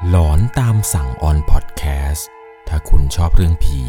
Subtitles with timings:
[0.00, 2.28] หลอนตามสั่งออนพอดแคสต์
[2.68, 3.80] ถ้าคุณชอบเรื่องผี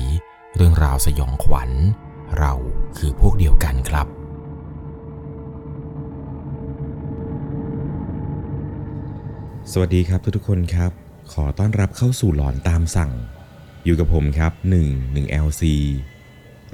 [0.56, 1.72] เรื่องราวสยองขวัญ
[2.38, 2.54] เรา
[2.98, 4.08] คือพวกเดียวกันครับ
[9.72, 10.92] สวัสดีครับทุกๆคนครับ
[11.34, 13.12] ขอต้อนรับเข้าสู่หลอนตามสั่ง
[13.86, 14.52] อยู่กับผมครับ
[14.86, 15.64] 1 1 LC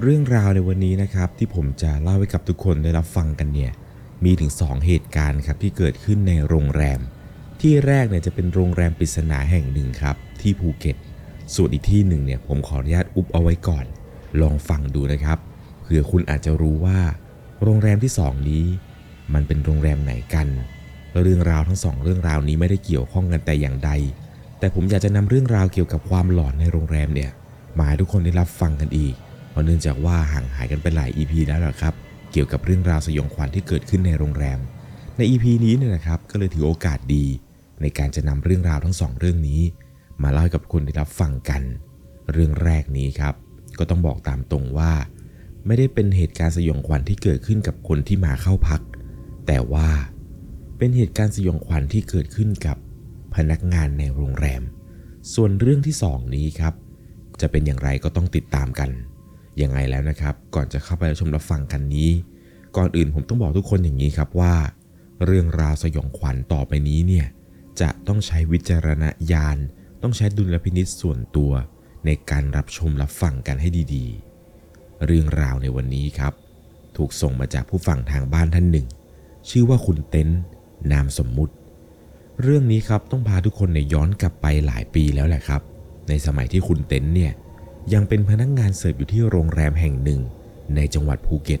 [0.02, 3.72] เรื่องราวในวันนี้นะครับ ที่ผมจะเล่าให้กับทุกคนได้รับฟังกันเนี่ย
[4.24, 7.00] มีถึง 2 เหตุการณ์ครับที่เกิดขึ้นในโรงแรม
[7.60, 10.96] ที่แรกเนี่ยจะเป็นโรงแรมปริศนาแห่งหนึ่งครับ ที่ภูเก็ต
[11.54, 13.84] ส่วนอีกที่หนึ่งเนี่ยผมขออนุญาตอุบเอาไว้ก่อน
[14.40, 15.38] ลองฟังดูนะครับ
[15.82, 16.98] เผื่อคุณอาจจะรู้ว่า
[17.62, 18.64] โรงแรมที่สองนี้
[19.34, 20.48] มันเป็นโรงแรมไหนกัน
[21.22, 23.90] เรื่องราวทั้งสองเรื่องราวนี้ไม่ได้เกี่ยวข้องกันแต่อย่างใด
[24.58, 27.30] แต่ผมอยากจะนำเรื่องราวเกี่ยวกับความหลอนในโรงแรมเนี่ย
[27.78, 29.14] มาให้ทุกคนได้รับฟังกันอีก
[29.50, 31.94] เพราะเนื่องจากว่าห่างหายกันไปหลาย EP แล้วละครับ
[32.32, 34.58] เกี่ยวกับเรื่องราวสยองขวัญที่เกิดขึ้นในโรงแรม
[35.16, 37.24] ใน EP นี้เนี่ยนะครับก็เลยถือโอกาสดี
[37.80, 39.60] ในการจะนำเรื่องราวทั้งสองเรื่องนี้
[40.22, 41.62] มาเล่าให้กับคุณได้รับฟังกัน
[42.32, 43.34] เรื่องแรกนี้ครับ
[43.78, 44.92] ก็ต้องบอกตามตรงว่า
[45.66, 48.80] ไม่ได้เป็นเหตุการณ์สยองขวัญที่เกิดขึ้นกับคนที่มาเข้าพัก
[49.46, 49.88] แต่ว่า
[50.78, 52.76] เป็นเหตุการณ์สยองขวัญที่เกิดขึ้นกับ
[53.34, 54.62] พนักงานในโรงแรม
[55.34, 56.74] ส่วนเรื่องที่สองนี้ครับ
[57.40, 58.90] จะเป็นอย่างไรก็ต้องติดตามกัน
[59.62, 62.10] ยังไงแล้วนะครับ ก่อนจะเข้าไปชมรับฟังกันนี้
[62.76, 64.54] ก่อนอื่นผมต้องบอกทุกคนอย่างนี้ครับว่า
[65.26, 67.26] เรื่องราวสยองขวัญต่อไปนี้เนี่ย
[67.80, 69.58] จะต้องใช้วิจารณญาณ
[70.02, 71.52] ต้องใช้ดุลพินิษส่วนตัว
[72.06, 76.32] ในการรับชมรับฟังกันให้ดีๆ เรื่องราวในวันนี้ครับ
[76.96, 78.86] ถูกส่งมาจากผู้ฟังทางบ้านท่านหนึ่ง
[79.48, 80.28] ชื่อว่าคุณเต้น
[80.92, 81.54] นามสมมุติ
[82.42, 85.62] เรื่องนี้ครับต้องพาทุกคนเนี่ยย้อนกลับไปหลายปีแล้วแหละครับ
[86.08, 87.32] ในสมัยที่คุณเต้นเนี่ย
[87.92, 90.20] ยังเป็นพนักงานเสิร์ฟอยู่ที่โรงแรมแห่งหนึ่ง
[90.74, 91.60] ในจังหวัดภูเก็ต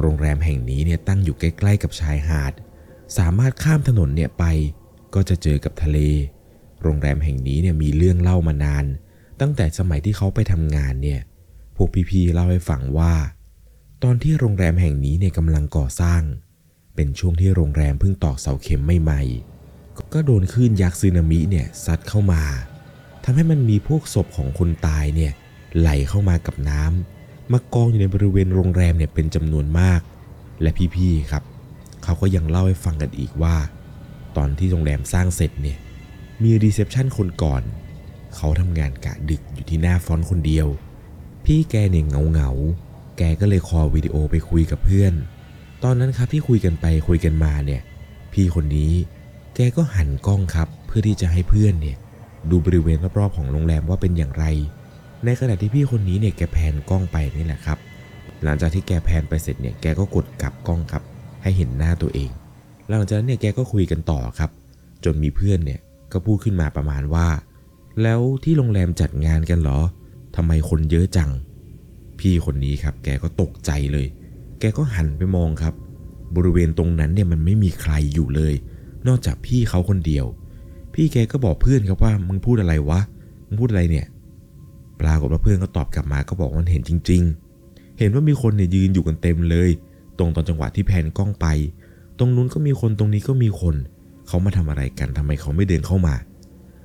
[0.00, 2.52] โรงแรมแห่งนี้เนี่ยตั้งอยู่ใกล้ๆกับชายหาด
[3.18, 4.44] สามารถข้ามถนนเนี่ยไป
[5.16, 5.98] ก็จะเจอกับทะเล
[6.82, 8.84] โรงแรมแห่งนี้เนี่ยมีเรื่องเล่ามานาน
[9.40, 11.20] ตั้งแต่สมัยที่เขาไปทำงานเนี่ย
[11.76, 13.14] พวกพี่ๆเล่าให้ฟังว่า
[14.02, 16.22] ตอนที่โรงแรมแห่งนี้เนี่ยกำลังก่อสร้าง
[16.94, 22.42] เป็นช่วงที่โรงแรมเพิ่งตอกเสาเข็มใหม่ๆ ก็โดนคลื่นยักษ์สึนามิเนี่ยซัดเข้ามา
[23.24, 25.32] ทำให้มันมีพวกศพของคนตายเนี่ย
[25.78, 30.00] ไหลเข้ามากับน้ำมากองอยู่ในบริเวณโรงแรมเนี่ยเป็นจำนวนมาก
[30.62, 31.42] และพี่ๆครับ
[32.04, 33.56] เขาก็ยังเล่าให้ฟังกันอีกว่า
[34.36, 35.78] ตอนที่โรงแรมสร้างเสร็จเนี่ย
[36.42, 37.62] มี reception คนก่อน
[38.36, 40.66] เขาทำงานกะดึกอยู่ที่หน้า front คนเดียว
[41.44, 42.50] พี่แกเนี่ยเหงาเหงา
[43.18, 45.12] แกก็เลย call วิดีโอไปคุยกับเพื่อน
[45.84, 47.82] ตอนนั้นครับที่คุยกันไปคุยกันมาเนี่ย
[48.32, 48.92] พี่คนนี้
[49.54, 51.96] แกก็หันกล้องครับเพื่อที่จะให้เพื่อนเนี่ย
[52.50, 54.44] ดูบริเวณรอบๆของโรงแรมว่าเป็นอย่างไร
[55.24, 57.78] ในขณะที่พี่คนนี้เนี่ยแกแพนกล้องไปนี่แหละครับ
[58.42, 61.02] หลังจากที่แกแพนไปเสร็จเนี่ยแกก็กดกลับกล้องครับ
[61.42, 62.30] ให้เห็นหน้าตัวเอง
[62.88, 64.50] หลังจากนั้นเนี่ยแกก็คุยกันต่อครับ
[65.04, 65.80] จนมีเพื่อนเนี่ย
[66.12, 67.28] ก็พูดขึ้นมาประมาณว่า
[68.02, 69.78] แล้วที่โรงแรมจัดงานกันเหรอ
[70.36, 71.30] ทำไมคนเยอะจัง
[72.18, 74.06] พี่คนนี้ครับ แกก็ตกใจเลย
[74.60, 75.74] แกก็หันไปมองครับ
[76.36, 78.54] บริเวณตรงนั้นเนี่ยมันไม่มีใครอยู่เลย
[79.06, 80.26] นอกจากพี่เขาคนเดียว
[80.94, 83.00] พี่แกก็บอกเพื่อนครับว่ามึงพูดอะไรวะ
[83.46, 84.06] มึงพูดอะไรเนี่ย
[85.00, 87.22] ปรากฏว่าเพื่อนก็ตอบกลับมาก็บอกว่าเห็นจริง
[87.60, 89.70] ๆ เห็นว่ามีคนเนี่ยยืนอยู่กันเต็มเลย
[90.18, 91.46] ตรงตอนจังหวะที่แพนกล้องไป
[92.18, 93.76] ตรงนู้นก็มีคนตรงนี้ก็มีคน
[94.26, 96.14] เขามาทำอะไรกันทำไมเขาไม่เดินเข้ามา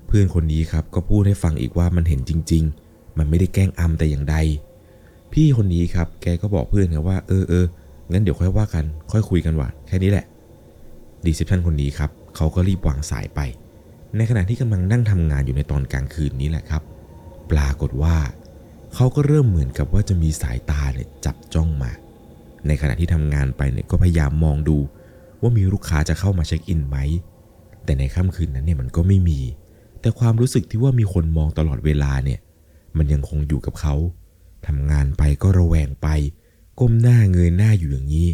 [0.08, 4.36] เพื่อนคนนี้ครับก็พูดให้ฟังอีกว่ามันเห็นจริง ๆ มันไม่ได้แกล้งอำแต่อย่างใด
[5.34, 7.66] พี่คนนี้ครับ แกก็บอกเพื่อนครับว่าเออเออ
[8.12, 10.26] งั้นเดี๋ยวค่อยว่ากัน ค่อยคุยกันว่ะแค่นี้แหละ
[11.26, 13.40] รีเซพชันคนนี้ครับเขาก็รีบวางสายไป
[14.18, 16.84] ในขณะที่กำลังนั่งทำงานอยู่ในตอนกลางคืนนี้แหละครับ
[17.52, 18.16] ปรากฏว่า
[18.96, 21.92] เขาก็เริ่มเหมือนกับว่าจะมีสายตาเนี่ยจับจ้องมา
[22.68, 24.78] ในขณะที่ทำงานไปเนี่ยก็พยายามมองดู
[25.42, 26.98] ว่ามีลูกค้าจะเข้ามาเช็คอินไหม
[27.86, 29.40] แต่ในค่ำคืนนั้นเนี่ยมันก็ไม่มี
[30.02, 32.40] แต่ความรู้สึกที่ว่ามีคนมองตลอดเวลาเนี่ย
[32.98, 33.96] มันยังคงอยู่กับเขา
[34.68, 36.08] ทำงานไปก็ระแวงไป
[36.80, 38.30] ก้มหน้าเงยหน้าอยู่อย่างนี้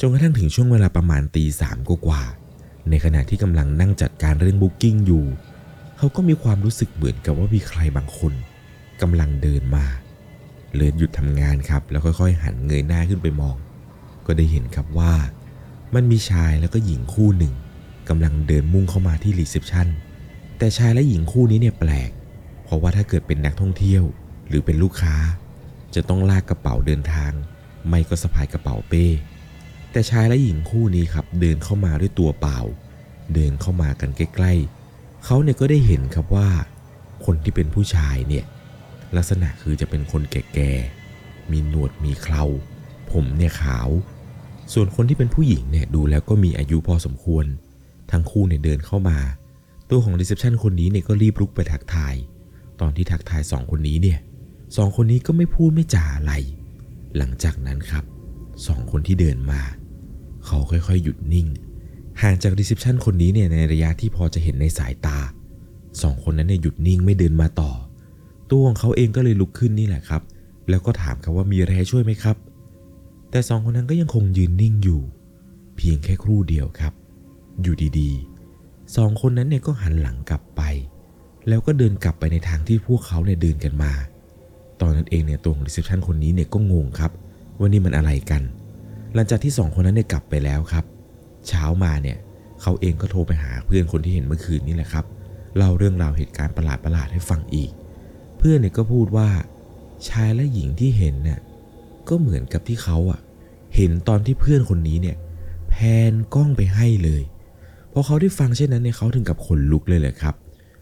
[0.00, 2.22] จนกระทั่งถึงช่วงเวลาประมาณตีสามกว่า
[2.90, 5.24] ในขณะที่กำลังนั่งจัดการเรื่องบุ๊กิ้งอยู่
[5.96, 8.32] เขาก็มีความรู้สึกเหมือนกับว่ามีใครบางคน
[9.00, 9.86] กำลังเดินมา
[10.76, 13.56] เลยหยุดทำงานครับ แล้วค่อยๆ หันเงยหน้าขึ้นไปมอง
[14.26, 15.12] ก็ได้เห็นครับว่า
[15.94, 17.54] มันมีชายแล้วก็หญิงคู่หนึ่ง
[18.08, 19.88] กำลังเดินมุ่งเข้ามาที่รีเซพชัน
[20.58, 22.10] แต่ชายและหญิงคู่นี้เนี่ยแปลก
[22.64, 24.02] เพราะว่าถ้าเกิดเป็นนักท่องเที่ยว
[24.48, 25.16] หรือเป็นลูกค้า
[25.94, 27.32] จะต้องลากกระเป๋าเดินทาง
[27.88, 29.06] ไม่ก็สะพายกระเป๋าเป้
[29.92, 32.58] แต่ชายและหญิงคู่นี้ครับเดินเข้ามาด้วยตัวเปล่า
[33.34, 36.48] เดินเข้ามากันใกล้ๆเขาเนี่ยก็ได้เห็นครับว่า
[37.24, 38.44] คนที่เป็นผู้ชายเนี่ย
[39.16, 42.44] ลักษณะคือจะเป็นคนแก่ๆมีหนวดมีเครา
[43.12, 43.88] ผมเนี่ยขาว
[44.72, 47.44] ส่วนคนที่เป็นผู้หญิงเนี่ยดูแล้วก็มีอายุพอสมควร
[48.10, 49.18] ทั้งคู่เนี่ยเดินเข้ามา
[49.90, 52.14] ตัวของ reception คนนี้เนี่ยก็รีบลุกไปทักทาย
[52.80, 54.18] ตอนที่ทักทายสองคนนี้เนี่ย
[54.76, 56.32] สองคนนี้ก็ไม่พูดไม่จาอะไร
[57.16, 58.04] หลังจากนั้นครับ
[58.66, 59.62] สองคนที่เดินมา
[60.46, 61.46] เขาค่อยๆ หยุดนิ่ง
[62.22, 65.18] ห่างจาก reception คนนี้เนี่ยในระยะที่พอจะเห็นในสายตา
[66.02, 67.72] สองคนนั้นเนี่ยหยุดนิ่งไม่เดินมาต่อ
[68.50, 70.22] ตัวของเขาเองก็เลยลุกขึ้นนี่แหละครับ
[70.70, 72.36] แล้วก็ถามเขาว่ามีอะไรให้ช่วยไหมครับ
[73.34, 75.00] แต่สองคนนั้นก็ยังคงยืนนิ่งอยู่
[75.76, 76.92] เพียงแค่ครู่เดียวครับ
[77.62, 80.62] อยู่ดีๆสองคนนั้นเนี่ยก็หันหลังกลับไป
[81.48, 83.92] แล้วก็เดินกลับไปในทางที่พวกเขาเนี่ยเดินกันมา
[84.80, 87.12] ตอนนั้นเองเนี่ยตัวของรีเซพชันคนนี้เนี่ยก็งงครับ
[87.58, 88.42] ว่านี่มันอะไรกัน
[89.14, 90.84] หลังจากที่สองคนนั้นเนี่ยกลับไปแล้วครับ
[91.48, 92.16] เช้ามาเนี่ย
[92.62, 95.04] เขาเองก็โทรไปหาเพื่อนคนที่เห็นเมื่อคืนนี่แหละครับ
[95.56, 97.70] เล่าเรื่องราวเหตุการณ์ประหลาดๆให้ฟังอีก
[98.38, 99.28] เพื่อนเนี่ยก็พูดว่า
[100.08, 101.40] ชายและหญิงที่เห็นเนี่ย
[102.08, 103.20] ก็เหมือนกับที่เขาอะ
[103.74, 105.16] เห็นตอนที่เพื่อนคนนี้เนี่ย
[105.70, 105.74] แพ
[106.10, 107.22] นกล้องไปให้เลย
[107.92, 110.34] พอเขาได้ฟังเช่นนั้นเนี่ยเขาถึงกับขนลุกเลยแหละครับ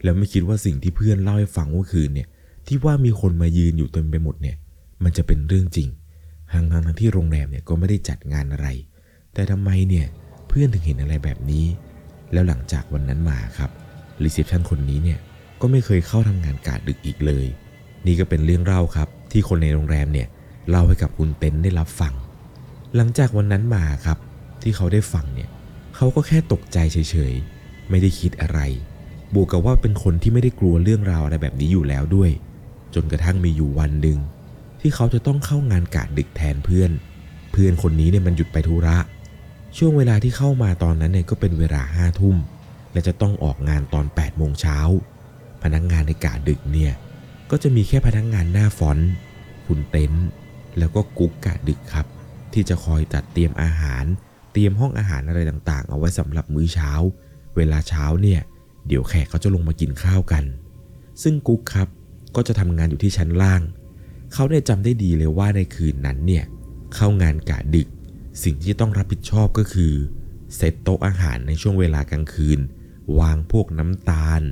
[0.03, 2.29] แล้วไม่คิดว่าสิ่งที่เพื่อนเล่าให้ฟังเมื่อคืนเนี่ย
[2.67, 4.57] ที่ว่ามีคนมายืนอยู่เต็มไปหมดเนี่ย
[5.05, 5.89] มันจะเป็นเรื่องจริง
[6.53, 8.69] ทางทางที่โรงแรมเนี่ยก็ไม่ได้จัดงานอะไร
[9.35, 10.07] แต่ทำไมเนี่ย
[10.49, 11.65] เพื่อนถึงเห็นอะไรแบบนี้
[12.33, 13.71] แล้วหลังจากวันนั้นมาครับ
[14.23, 15.19] reception คนนี้เนี่ย
[15.61, 17.47] ก็ไม่เคยเข้าทำงานกะดึกอีกเลย
[18.07, 20.29] นี่ก็เป็นเรื่องเล่าครับ ที่คนในโรงแรมเนี่ย
[20.69, 22.15] เล่าให้กับคุณเต็นได้รับฟัง
[22.97, 24.19] หลังจากวันนั้นมาครับ
[24.63, 25.51] ที่เขาได้ฟังเนี่ย
[25.97, 28.61] เขาก็แค่ตกใจเฉยๆ ไม่ได้คิดอะไร
[29.35, 32.31] บวกกับว่าเป็นคนที่ไม่ได้กลัวเรื่องราวอะไรแบบนี้อยู่แล้วด้วย
[32.95, 34.19] จนกระทั่งมีอยู่วันหนึ่ง
[34.81, 36.91] ที่เขาจะต้องเข้างานกะดึกแทนเพื่อน
[37.53, 38.97] เพื่อนคนนี้เนี่ยมันหยุดไปธุระ
[39.77, 42.37] ช่วงเวลาที่เข้ามาตอนนั้นเนี่ยก็เป็นเวลาห้าทุ่ม
[42.93, 44.79] และจะต้องออกงานตอน8โมงเช้า
[45.63, 46.93] พนักงงานในกาดึกเนี่ย
[47.51, 49.11] ก็จะมีแค่พนักงงานหน้าฟอนต์
[49.67, 50.27] คุณเต็นท์
[50.79, 52.07] แล้วก็กุ๊กกาดึกครับ
[52.53, 54.05] ที่จะคอยจัดเตรียมอาหาร
[54.53, 56.93] เตรียมห้องอาหารอะไรต่างๆ เอาไว้สำหรับมื้อเช้า
[57.57, 58.41] เวลาเช้าเนี่ย
[58.87, 60.45] เดี๋ยวแขกเขาจะลงมากินข้าวกัน
[61.23, 61.89] ซึ่งกุ๊กครับ
[62.37, 63.63] ก็จะทำงานอยู่ที่ชั้นล่าง
[64.33, 66.45] เขาได้จำได้ดีเลยว่าในคืนนั้นเนี่ย
[66.95, 67.89] เข้างานกะดึก
[68.45, 69.93] สิ่งที่ต้องรับผิดชอบก็คือ
[70.57, 72.61] เซตโต๊ะอาหารในช่วงเวลากลางคืน
[73.21, 74.43] วางพวกน้ำตาล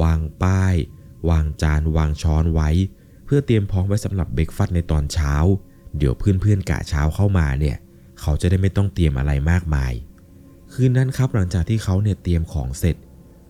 [0.00, 0.74] วางป้าย
[1.30, 2.70] วางจาน วางช้อนไว้
[3.24, 5.34] เพื่อเตรียมพร้อมไว้สำหรับเบรกฟัดในตอนเช้า
[5.96, 7.76] เดี๋ยวเพื่อนๆกะเช้าเข้ามาเนี่ย
[8.20, 9.92] เขาจะได้ไม่ต้องเตรียมอะไรมากมาย
[10.72, 12.96] คืนนั้นครับหลังจากที่เขาเนี่ยเตรียมของเสร็จ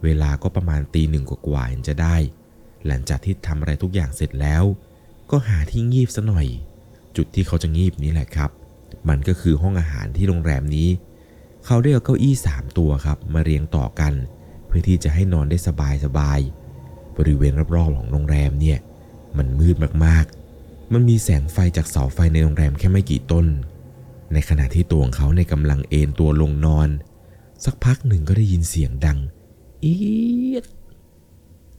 [0.04, 2.16] เวลาก็ประมาณตีหนึ่งกว่าๆจะได้
[2.86, 4.64] หลังจากที่ทำอะไรทุกอย่างเสร็จแล้ว
[5.30, 6.46] ก็หาที่งีบซะหน่อย
[7.16, 8.50] จุดที่เขาจะงีบนี้แหละครับ
[9.08, 10.88] มันก็คือห้องอาหารที่โรงแรมนี้
[11.66, 14.12] เขาได้เอาเก้าอี้สามตัวครับ มาเรียงต่อกัน
[14.66, 16.20] เพื่อที่จะให้นอนได้สบายสบ
[17.16, 18.78] บริเวณรอบๆของโรงแรมเนี่ย
[19.36, 20.39] มันมืดมากๆ
[20.92, 23.46] มันมีแสงไฟจากเสาไฟในโรงแรมแค่ไม่กี่ต้น
[24.32, 26.88] ในขณะที่ตัวของเขาในกำลังเอนตัวลงนอน
[27.64, 29.18] สักพักหนึ่งก็ได้ยินเสียงดัง
[29.84, 29.94] อี
[30.62, 30.64] ด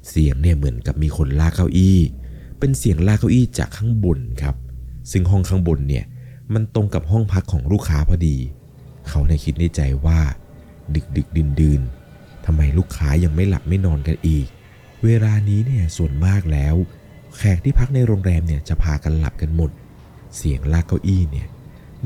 [0.09, 1.99] เสียงเนี่ยเหมือนกับมีคนลากเก้าอี้
[2.59, 4.55] เป็นเสียงลากเก้าอี้จากข้างบนครับ
[5.11, 6.05] ซึ่งห้องข้างบนเนี่ย
[6.53, 8.37] มันตรงกับห้องพักของลูกค้าพอดี
[9.07, 10.19] เขาในคิดในใจว่า
[10.95, 11.81] ดึกดึกดื่นดื่น
[12.45, 14.47] ทำไมลูกค้ายังไม่หลับไม่นอนกันอีก
[15.03, 16.75] เวลานี้เนี่ยส่วนมากแล้ว
[17.38, 19.72] แขกที่พักในโรงแรมเนี่ยจะพากันหลับกันหมด
[20.38, 21.48] เสียงลากเก้าอี้เนี่ย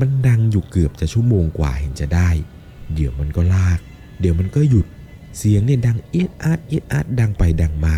[0.00, 2.28] มันดังอยู่เกือบจะชั่วโมงกว่าเห็นจะได้
[2.94, 3.80] เดี๋ยวมันก็ลาก
[4.20, 4.86] เดี๋ยวมันก็หยุด
[5.38, 7.96] เสียงเนี่ยดังเอียดอาดเอียดอาดดังไปดังมา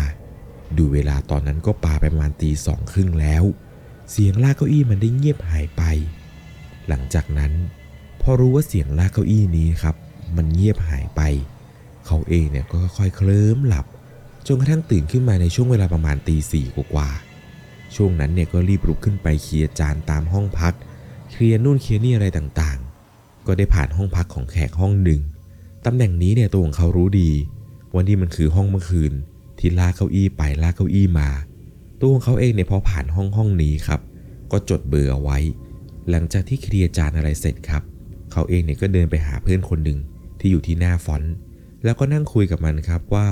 [0.77, 3.43] ดูเวลาตอนนั้นก็ปาไปประมาณตีสองครึ่งแล้ว
[4.11, 5.83] เสียงลากเก้าอี้มันได้เงียบหายไป
[6.87, 7.51] หลังจากนั้น
[8.21, 9.95] พอรู้ว่าเสียงลากเก้าอี้นี้ครับ
[10.35, 11.21] มันเงียบหายไป
[12.05, 13.85] เขาเองเนี่ยก็ค่อยๆเคลิ้มหลับ
[14.47, 17.09] จนกระทั่งตื่นขึ้นมาในช่วงเวลาประมาณตีสี่กว่า
[17.95, 20.73] ช่วงนั้นเนี่ยก็รีบลุกขึ้นไปเคลียร์จานตามห้องพัก
[21.31, 25.21] เคลียร์นู่นเคลียร์นี่อะไรต่างๆ ก็ได้ผ่านห้องพักของแขกห้องหนึ่ง
[25.85, 27.31] ตำแหน่งนี้เนี่ยตัวของเขารู้ดี
[27.93, 29.13] ว่านี่มันคือห้องเมื่อคืน
[29.59, 31.29] ที่ลากเก้าอี้ไปลากเก้าอี้มา
[31.99, 34.01] ตัวของเขาเองเนี่ยพอผ่านห้องห้องนี้ครับ
[34.51, 35.37] ก็จดเบอร์เอาไว้
[36.09, 37.83] หลังจากที่เคลียร์จานอะไรเสร็จครับ
[38.31, 39.99] เขาเองเนี่ยก็เดินไปหาเพื่อนคนหนึ่ง
[40.39, 41.33] ที่อยู่ที่หน้า front
[41.83, 43.27] แล้วก็นั่งคุยกับมันครับว่า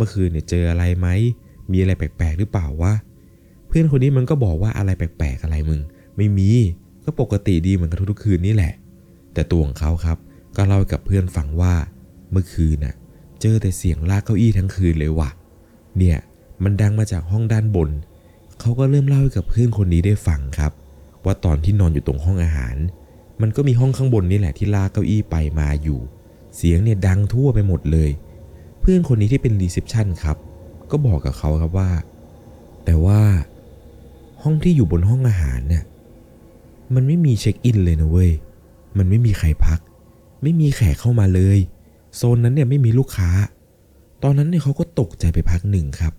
[0.00, 1.08] เมื่อคืนเนี่ยเจออะไรไหม
[1.72, 2.92] มีอะไรแปลกๆหรือเปล่าวะ
[3.68, 5.80] เพื่อนคนนี้มันก็บอกว่าอะไรแปลกๆอะไรมึง
[6.16, 6.50] ไม่มี
[7.04, 8.72] ก็ปกติดีเหมือนกับทุกๆคืนนี่แหละ
[9.34, 10.18] แต่ตัวของเขาครับ
[10.56, 11.74] ก็เล่ากับเพื่อนฟังว่า
[12.30, 12.94] เมื่อคืนน่ะ
[13.40, 15.30] เจอแต่เสียงลากเก้าอี้ทั้งคืนเลยว่ะ
[15.98, 16.18] เนี่ย
[16.64, 17.90] มันดังมาจากห้องด้านบน
[18.60, 20.72] เขาก็เริ่มเล่าให้กับเพื่อนคนนี้ได้ฟังครับ
[21.24, 22.76] ว่าตอนที่นอนอยู่ตรงห้องอาหาร
[23.40, 26.00] มันก็มีห้องข้างบนนี่แหละที่ลากเก้าอี้ไปมาอยู่
[26.56, 28.10] เสียงเนี่ยดังทั่วไปหมดเลย
[28.92, 30.36] เพื่อนคนนี้ที่เป็น reception ครับ
[30.90, 31.90] ก็บอกกับเขาครับว่า
[32.84, 33.20] แต่ว่า
[34.42, 35.84] ห้องที่อยู่บนห้องอาหารเนี่ย
[36.94, 38.30] มันไม่มีเช็คอินเลยนะเว้ย
[38.98, 39.80] มันไม่มีใครพัก
[40.42, 41.58] ไม่มีแขกเข้ามาเลย
[42.16, 43.30] โซนนั้นเนี่ยไม่มีลูกค้า
[44.22, 46.12] ตอนนั้นเนี่ยเขาก็ตกใจไปพักหนึ่งครับ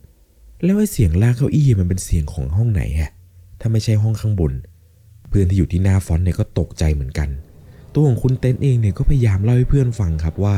[0.64, 3.12] แล้วไอ้เสียงลากเก้าอี้มันเป็นเสียงของห้องไหนฮะ
[3.60, 4.54] ถ้าไม่ใช่ห้องข้างบน
[5.30, 7.30] เพื่อนที่อยู่ที่หน้า front เนี่ยก็ตกใจเหมือนกัน
[7.94, 10.58] ตัวของคุณเต้นเองเนี่ยก็พยายามเล่าให้เพื่อนฟังครับว่า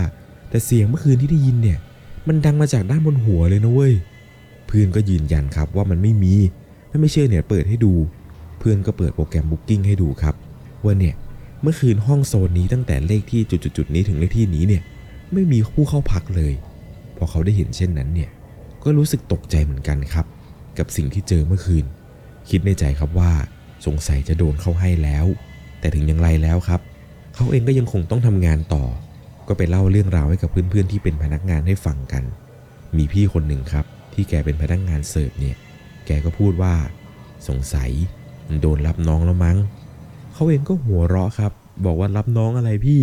[0.50, 1.80] แต่เสียงเมื่อคืนที่ได้ยินเนี่ย
[2.28, 3.94] มันดังมาจากด้านบนหัวเลยนะเว้ย
[4.68, 6.34] เพื่อนก็ยืนยันครับว่ามันไม่มี
[6.90, 7.94] ถ้าไม่เชื่อเนี่ยเปิดให้ดู
[8.60, 10.36] เพื่อนก็เปิดโปรแกรมบุ๊กิ้งให้ดูครับ
[10.84, 11.16] ว่าเนี่ย
[11.62, 14.82] เมื่อคืนห้องโซนนี้ตั้งแต่เลขที่จุดๆนี้ถึงเลขที่นี้เนี่ย
[15.34, 16.54] ไม่มีผู้เข้าพักเลย
[17.18, 18.30] พอเขาได้เห็นเช่นนั้นเนี่ย
[18.84, 20.26] ก็รู้สึกตกใจเหมือนกันครับ
[20.78, 21.86] กับสิ่งที่เจอเมื่อคืน
[22.50, 23.32] คิดในใจครับว่า
[23.86, 25.26] สงสัยจะโดนเข้าให้แล้ว
[25.80, 26.82] แต่ถึงอย่างไรแล้วครับ
[27.36, 28.84] เขาเองก็ยังคงต้องทำงานต่อ
[29.48, 32.24] ก็ไปเล่าเรื่องราวให้กับเพื่อนๆที่เป็นพนักงานให้ฟังกัน
[32.98, 35.56] มีพี่คนหนึ่งครับ ที่แกเป็นพนักงานเสิร์ฟเนี่ย
[36.06, 36.74] แกก็พูดว่า
[37.48, 37.92] สงสัย
[38.48, 39.58] มันโดนรับน้องแล้วมั้ง
[40.34, 41.52] เขาเองก็หัวเราะครับ
[41.86, 43.02] บอกว่ารับน้องอะไรพี่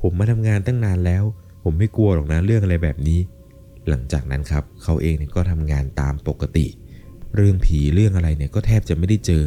[0.00, 1.24] ผมมาทำงานตั้งนานแล้ว
[1.64, 3.20] ผมไม่กลัวหรอกนะเรื่องอะไรแบบนี้
[3.88, 6.66] หลังจากนั้นครับเขาเองเนี่ยก็ทำงานตามปกติ
[7.36, 9.42] เรื่องผีเรื่องอะไรเนี่ยก็แทบจะไม่ได้เจอ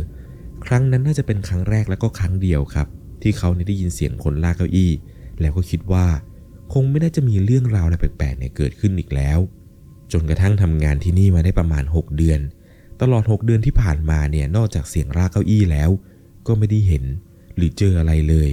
[0.65, 2.88] ครั้งนั้นน่าจะเป็นครั้งแรกแล้วก็ครั้งเดียวครับ
[3.21, 4.91] ที่เขาเนี่ยได้ยินเสียงคนลากเก้าอี้
[5.41, 6.05] แล้วก็คิดว่า
[6.72, 9.40] คงไม่น่าจะมีเรื่องราวอะไรแปลกๆเนี่ยเกิดขึ้นอีกแล้ว
[10.12, 12.40] จนกระทั่งทำงานที่นี่มาได้ประมาณ 6 เดือน
[13.01, 15.90] ตลอด 6 เดือนที่ผ่านมาเนี่ยนอกจากเสียงลากเก้าอี้แล้ว
[16.48, 17.04] ก็ไม่ได้เห็น
[17.56, 18.50] หรือเจออะไรเลย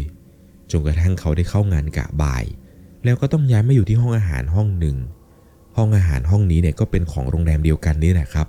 [0.70, 2.44] จนกระทั่งเขาได้เข้างานกะบ่าย
[3.04, 4.96] แล้วก็ต้องย้ายมาอยู่ที่ห้องอาหารห้องหนึ่ง
[5.76, 8.46] ห้องอาหารห้องนี้เนี่ยก็เป็นของโรงแรมเดียวกันนี่แหละครับ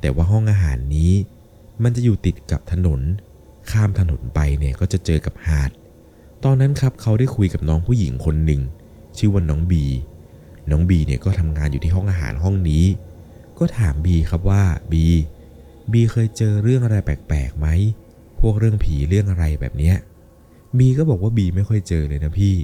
[0.00, 1.12] แต่ว่าห้องอาหารนี้
[1.82, 3.00] มันจะอยู่ติดกับถนน
[3.70, 5.70] ข้ามถนนไปเนี่ยก็จะเจอกับหาด
[6.44, 8.60] ตอนนั้นครับเขาได้คุยกับน้องผู้หญิงคนหนึ่ง
[9.20, 9.84] ชื่อว่าน้องบี
[10.70, 12.84] น้องบีเนี่ยก็ทำงานอยู่ที่ห้องอาหารห้องนี้
[13.58, 14.62] ก็ถามบีครับว่า
[14.92, 15.06] บี
[15.92, 17.66] บีเคยเจอเรื่องอะไรแปลกๆไหม
[18.40, 19.96] พวกเรื่องผีเรื่องอะไรแบบเนี้ย
[20.78, 22.54] บีก็บอกว่าบีไม่ค่อยเจอเลยนะพี่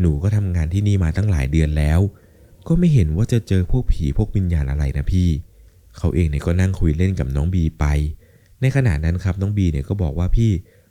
[0.00, 2.00] หนูก็ทำงานที่นี่มาตั้งหลายเดือนแล้ว
[2.68, 5.28] ก็ไม่เห็นว่าจะเจอพวกผีพวกวิญญาณอะไรนะพี่
[5.98, 7.84] เขาเองเนี่ยก็นั่งคุยเล่นกับน้องบีไป
[8.60, 10.50] ในขณะนั้นครับน้องบีเนี่ยก็บอกว่าพี่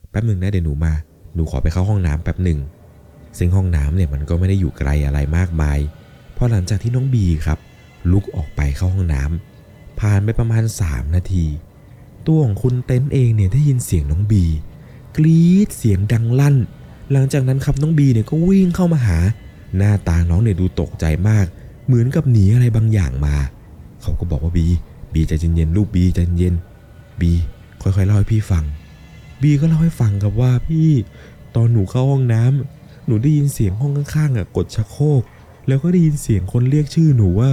[0.09, 0.93] แป๊บหนึ่งนะเดี๋ยวหนูมา
[1.35, 2.59] หนูขอไปเข้าห้องน้ำแป๊บหนึ่ง
[3.37, 5.79] ซึ่งห้องน้ำเนี่ยมันก็ไม่ได้อยู่ไกลอะไรมากมาย
[6.37, 7.59] พอหลังจากที่น้องบีครับ
[8.11, 11.45] ลุกออกไปเข้าห้องน้ำผ่านไปประมาณ 3 นาที
[12.27, 14.43] ตัวของคุณเต้นเองเนี่ยได้ยินเสียงน้องบี
[15.17, 16.55] กรี๊ดเสียงดังลั่น
[17.11, 19.19] หลังจากนั้นครับน้องบีเนี่ยก็วิ่งเข้ามาหา
[19.77, 21.45] หน้าตาน้องเนี่ยดูตกใจมาก
[21.85, 23.35] เหมือนกับหนีอะไรบางอย่างมา
[24.01, 24.67] เขาก็บอกว่าบี
[25.13, 26.55] บีใจเย็นๆลูกบีใจเย็น
[27.21, 27.31] บี
[27.81, 28.63] ค่อยๆเล่าให้พี่ฟัง
[29.41, 30.89] บีก็เล่าให้ฟังครับว่าพี่
[31.55, 32.78] ตอนหนูเข้าห้องน้ำ
[33.09, 35.21] หนูได้ยินเสียงห้องข้างๆอะกดชักโครก
[35.67, 37.49] แล้วก็ได้ยินเสียงคนเรียกชื่อหนูว่า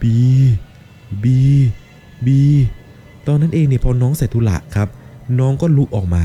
[0.00, 0.16] บี
[1.22, 1.38] บี
[2.26, 2.40] บี
[3.26, 4.88] ตอนนั้นเองเนี่ยพอน้องเสร็จธุระครับ
[5.38, 6.24] น้องก็ลุกออกมา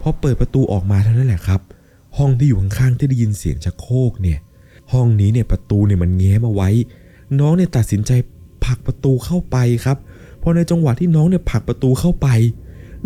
[0.00, 1.60] พอเปิดประตูออกมาเท่านั้นแหละครับ
[2.18, 4.38] ห้องที่อยู่ข้างๆที่ได้ยินเสียงชักโครกเนี่ย
[4.92, 6.68] ห้องนี้เนี่ยประตูเนี่ยมันแง้มเอาไว้
[7.40, 8.10] น้องเนี่ยตัดสินใจ
[8.64, 9.98] ผลักประตูเข้าไปครับ
[10.42, 12.28] พอในจังหวะที่น้องเนี่ยผลักประตูเข้าไป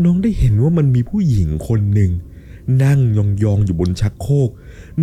[0.05, 2.11] น้องได้เห็นว่ามันมีผู้หญิงคนหนึ่ง
[2.85, 3.19] นั่งย
[3.51, 4.51] องๆอยู่บนชักโครก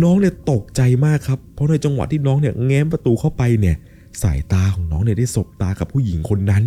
[0.02, 3.76] น้องเนี่ยตกใจมากครับ เพราะในจังหวะที่น้องเนี่ยแง้มประตูเข้าไปเนี่ย
[4.22, 6.62] สายตาของน้องเนี่ยได้สบตากับผู้หญิงคนนั้น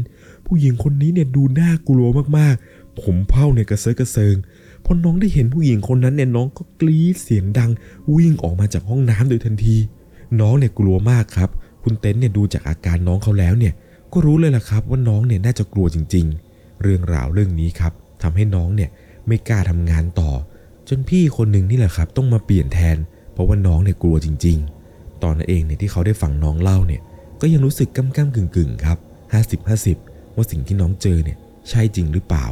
[0.48, 4.36] ผู้หญิงคนนี้เนี่ยดูน่ากลัวมากๆ ผมเผ้าเนี่ยกระเซาะกระเซิง
[4.86, 7.72] พอน้องได้เห็นผู้หญิงคนนั้นเนี่ยน้องก็กรี๊ดเสียงดัง
[8.16, 9.78] วิ่งออกมาจากห้องน้ำโดยทันที
[10.40, 11.50] น้องเนี่ยกลัวมากครับ
[11.84, 13.74] คุณเต้นเนี่ยดูจากอาการน้องเขาแล้วเนี่ย
[14.14, 18.90] ก็รู้เลยล่ะครับว่าน้องเนี่ยน่าจะกลัวจริง ๆ เรื่องราวเรื่องนี้ครับทำให้น้องเนี่ย
[19.28, 20.32] ไม่กล้าทำงานต่อ
[20.94, 22.98] จนพี่คนหนึ่งนี่แหละครับ ต้องมาเปลี่ยนแทน
[23.34, 24.58] เพราะว่าน้องเนี่ยกลัวจริง
[24.90, 27.02] ๆ ตอนนั้นเองเนี่ยที่เขาได้ฟังน้องเล่าเนี่ย
[27.42, 28.98] ก็ยังรู้สึกก้ำก้ำกึ่งกึ่งครับ
[29.68, 31.38] 50-50 ว่าสิ่งที่น้องเจอเนี่ย
[31.70, 32.46] ใช่จริงหรือเปล่า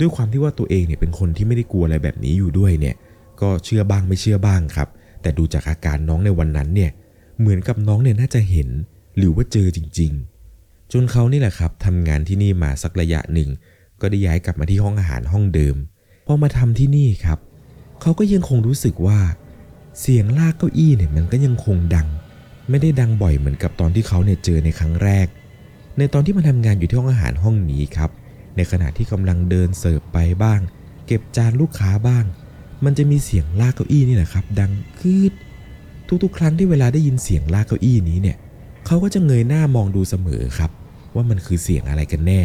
[0.00, 2.94] ด้วยความที่ว่าตัวเองเนี่ยเป็นคนที่ไม่ได้กลัวอะไรแบบนี้อยู่ด้วยเนี่ย
[3.40, 4.88] ก็เชื่อบ้างไม่เชื่อบ้างครับ
[5.22, 6.90] แต่ดูจากอาการน้องในวันนั้นเนี่ย
[7.38, 8.68] เหมือนกับน้องเนี่ยน่าจะเห็น
[9.16, 10.12] หรือว่าเจอจริง
[10.52, 13.48] ๆ จนเขานี่แหละครับทำงานที่นี่มาสักระยะหนึ่ง
[14.00, 15.76] ก็ได้ย้ายกลับมาที่ห้องอาหารห้องเดิม
[16.26, 17.38] พอมาทำที่นี่ครับ
[18.02, 19.18] เขาก็ยังคงรู้สึกว่า
[20.00, 22.08] เสียงลากเก้าอี้เนี่ยมันก็ยังคงดัง
[22.70, 25.26] ไม่ได้ดังบ่อยเหมือนกับตอนที่เขาเนี่ยเจอในครั้งแรก
[25.98, 28.10] ในตอนที่มาทำงานอยู่ที่ห้องอาหารห้องนี้ครับ
[28.56, 30.60] ในขณะที่กำลังเดินเสิร์ฟไปบ้าง
[31.06, 32.24] เก็บจานลูกค้าบ้าง
[32.84, 35.32] มันจะมีเสียงลากเก้าอี้นี่แหละครับ ดังคืด
[36.22, 38.36] ทุกๆ ครั้งที่เวลาได้ยินเสียงลากเก้าอี้นี้เนี่ย
[38.86, 40.70] เขาก็จะเงยหน้ามองดูเสมอครับ
[41.14, 42.40] ว่ามันคือเสียงอะไรกันแน่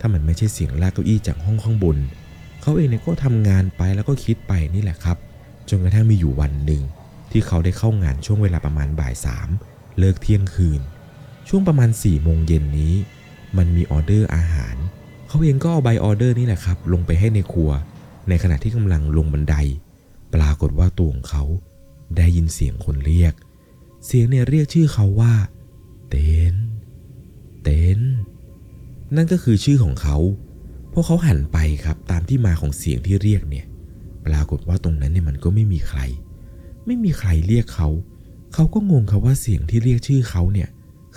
[0.00, 1.96] ถ้ามันไม่ใช่เสียงลากเก้าอี้จากห้องข้างบน
[2.66, 5.16] เขาเองเนี่ยก็ทำงานไปแล้วก็คิดไปนี่แหละครับ
[5.68, 6.82] จนกระทั่งมีอยู่วันหนึ่ง
[7.30, 9.48] ที่เขาได้เข้างานช่วงเวลาประมาณบ่ายสาม
[9.98, 10.80] เลิกเที่ยงคืน
[11.48, 12.94] ช่วงประมาณ4ี่โมงเย็นนี้
[13.56, 14.76] มันมีออเดอร์อาหาร
[15.28, 17.70] เขาเองก็เอาใบออเดอร์นี่แหละครับ ลงไปให้ในครัว
[18.28, 19.56] ในขณะที่กำลังลงบันได
[20.34, 21.44] ปรากฏว่าตัวของเขา
[22.16, 23.34] ได้ยินเสียงคนเรียก
[24.06, 25.34] เสียงเนี่ยเรียกชื่อเขาว่า
[26.10, 28.00] เต้น
[29.16, 30.16] นั่นก็คือชื่อของเขา
[30.96, 33.66] พอเขาหันไปครับตามที่มาของเสียงที่เรียกเนี่ย
[34.26, 36.00] ปรากฏว่าตรงนั้นเนี่ยมันก็ไม่มีใคร
[36.86, 37.88] ไม่มีใครเรียกเขา
[38.54, 40.68] เขาก็งงครับว่าเสียงที่เรียกชื่อเขาเนี่ย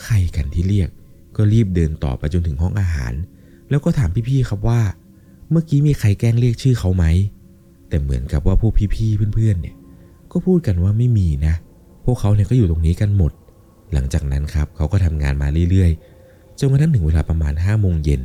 [0.04, 0.90] ใครกันที่เรียก
[1.36, 3.14] ก็รีบเดินต่อไปจนถึงห้องอาหาร
[3.70, 4.82] แล้วก็ถามพี่ๆครับว่า
[5.52, 7.06] เมื่อกี้มีใครแกล้งเรียกชื่อเขาไหม
[7.90, 9.76] แต่เหมือนกับว่าพวกพี่ๆเพื่อนๆเนี่ย
[10.32, 11.56] ก็พูดกันว่าไม่มีนะ
[12.06, 13.32] พวกเขาเนี่ยก็อยู่ตรงนี้กันหมด
[13.94, 18.22] หลังจากนั้นครับเขาก็ทำงานมาเรื่อยๆจนกระทั่งถึงเวลาประมาณ5้าโมงเย็น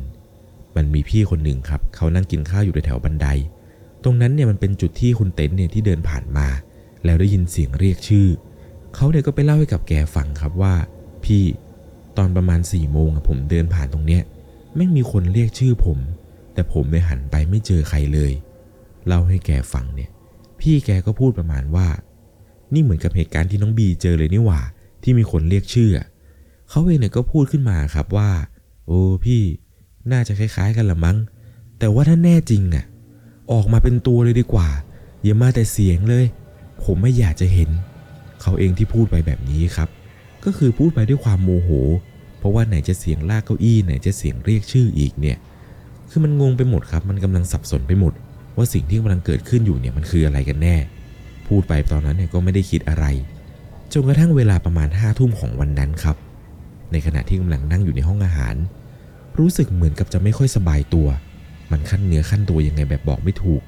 [0.75, 3.27] มันมีพี่คนหนึ่งครับเขานั่งกินข้าวอยู่แถวบันได
[4.03, 6.47] ตรงนั้นเนี่ยมันเป็นจุดที่คุณเต็นเนี่ยที่เดินผ่านมา
[7.05, 8.27] แล้วได้ยินเสียงเรียกชื่อ
[8.95, 10.73] เขาเนี่ยก็ไปเล่าให้กับแกฟังครับว่า
[11.25, 11.43] พี่
[12.17, 14.21] ตอนประมาณ4ี่โมงผมเดินผ่านตรงเนี้ย
[14.75, 15.99] ไม่มีคนเรียกชื่อผม
[16.53, 18.31] แต่ผมเนี่ยหันไปไม่เจอใครเลย
[19.07, 20.09] เล่าให้แกฟังเนี่ย
[20.59, 21.87] พี่แกก็พูดประมาณว่า
[22.73, 24.61] นี่เหมือนกับเหตุการณ์ที่น้องบีเจอเลยนี่หว่า
[25.03, 25.91] ที่มีคนเรียกชื่อ
[26.69, 28.29] เขาเองเนี่ยก็พูดขึ้นมาครับว่า
[28.87, 29.41] โอ้พี่
[30.11, 31.17] น่าจะคล้ายๆกันละมั้ง
[31.79, 32.85] แต่ว่าถ้าแน่จริงน่ะ
[33.51, 34.69] ออกมาเป็นตัวเลยดีกว่า
[35.23, 36.25] อย่ามาแต่เสียงเลย
[36.83, 37.69] ผมไม่อยากจะเห็น
[38.41, 39.89] เขาเองที่พูดไปแบบนี้ครับ
[40.45, 41.69] ก็คือพูดไปด้วยความโมโห
[42.39, 45.37] เพราะว่าไหนจะเสียงลากเก้าอี้ไหนจะเสียงเรียกชื่ออีกเนี่ย
[46.09, 48.13] คือมันงงไปหมดครับ มันกำลังสับสนไปหมด
[48.57, 50.75] ว่าสิ่งที่กำลังเกิดขึ้นอยู่เนี่ยมันคืออะไรกันแน่
[51.47, 53.05] พูดไปตอนนั้นเนี่ยก็ไม่ได้คิดอะไร
[53.93, 56.17] จนกระทั่งเวลาประมาณห้าทุ่มของวันนั้นครับ
[56.91, 58.55] ในขณะที่กำลังนั่งอยู่ในห้องอาหาร
[59.39, 61.07] รู้สึกเหมือนกับจะไม่ค่อยสบายตัว
[61.71, 63.61] มันขั้นเนื้อขั้นตัวยังไงแบบบอกไม่ถูก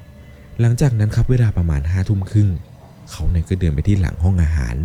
[0.62, 2.50] หลังจากนั้นครับเวลาประมาณห้าทุ่มครึ่ง
[3.12, 4.76] เขาเนี่ยก็เดินไปที่หลังห้องอาหาร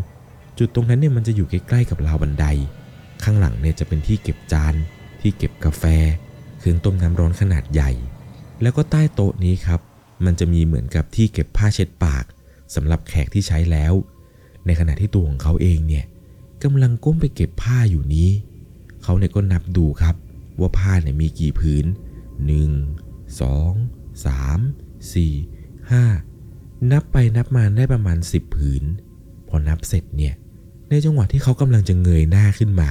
[0.58, 2.46] จุดตรงนั้นเนี่ยมันจะอยู่ใกล้ๆกับราวบันได
[3.22, 4.74] ข้างหลังเนี่ยจะเป็นที่เก็บจาน
[5.20, 5.84] ที่เก็บกาแฟ
[6.58, 7.90] เครื่องต้มน้ำร้อนขนาดใหญ่
[8.62, 9.80] แล้วก็ใต้โต๊ะนี้ครับ
[10.24, 12.24] มันจะมีเหมือนกับที่เก็บผ้าเช็ดปาก
[12.74, 13.92] สำหรับแขกที่ใช้แล้ว
[14.66, 16.04] ในขณะที่ตัวของเขาเองเนี่ย
[16.62, 18.28] กำลังก้มไปเก็บผ้าอยู่นี้
[19.02, 20.14] เขาเนี่ยก็นับดูครับ
[20.60, 21.84] ว่าผ้าเนี่ยมีกี่ผืน
[22.56, 28.82] 1 2 3 4 5 นับไปนับมาได้ประมาณ 10 ผืน
[29.48, 30.34] พอนับเสร็จเนี่ย
[30.90, 32.90] ในจังหวะที่เขากำลังจะเงยหน้าขึ้นมา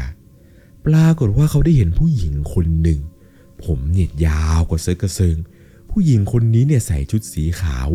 [0.85, 2.99] ปรากฏว่าเขาได้เห็นผู้หญิงคนหนึ่ง
[3.63, 5.37] ผมเนี่ยยาวกว่าเซิร์ฟกระเซิง
[5.91, 7.89] ผู้หญิงคนนี้เนี่ยใส่ชุดสีขาว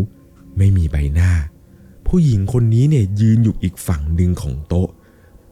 [0.57, 1.31] ไม่มีใบหน้า
[2.09, 4.89] ผู้หญิงคนนี้เนี่ยยืนอยู่อีกฝั่งหนึ่งของโต๊ะ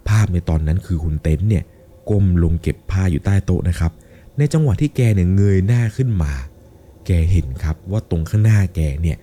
[0.08, 1.64] ภาพในตอนนั้นคือคุณเต็นเนี่ย
[2.10, 3.92] ก้มลงเก็บผ้าอยู่ใต้โต๊ะนะครับ
[4.38, 6.32] ในจังหวะที่แกเนี่ยเงยหน้าขึ้นมา
[7.06, 9.16] แกเห็นครับว่าตรงข้างหน้าแกเนี่ย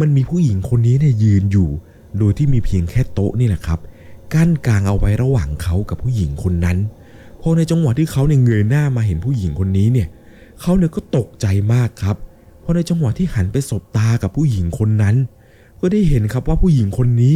[0.00, 1.68] มันมีผู้หญิงคนนี้เนี่ยยืนอยู่
[2.18, 3.80] โดยที่มีเพียงแค่โต๊ะนี่แหละครับ
[4.34, 6.78] กั้นกลางเอาไว้ระหว่างเขากับผู้หญิงคนนั้น
[7.40, 10.08] พอในจังหวะที่เขาเนี่ยเงยหน้ามาเห็นผู้หญิงคนนี้เนี่ย
[10.60, 12.16] เขาเนี่ยก็ตกใจมากครับ
[12.62, 15.16] พอในจังหวะที่หันไปสบตากับผู้หญิงคนนั้น
[15.80, 17.34] ก็ได้เห็นครับว่าผู้หญิงคนนี้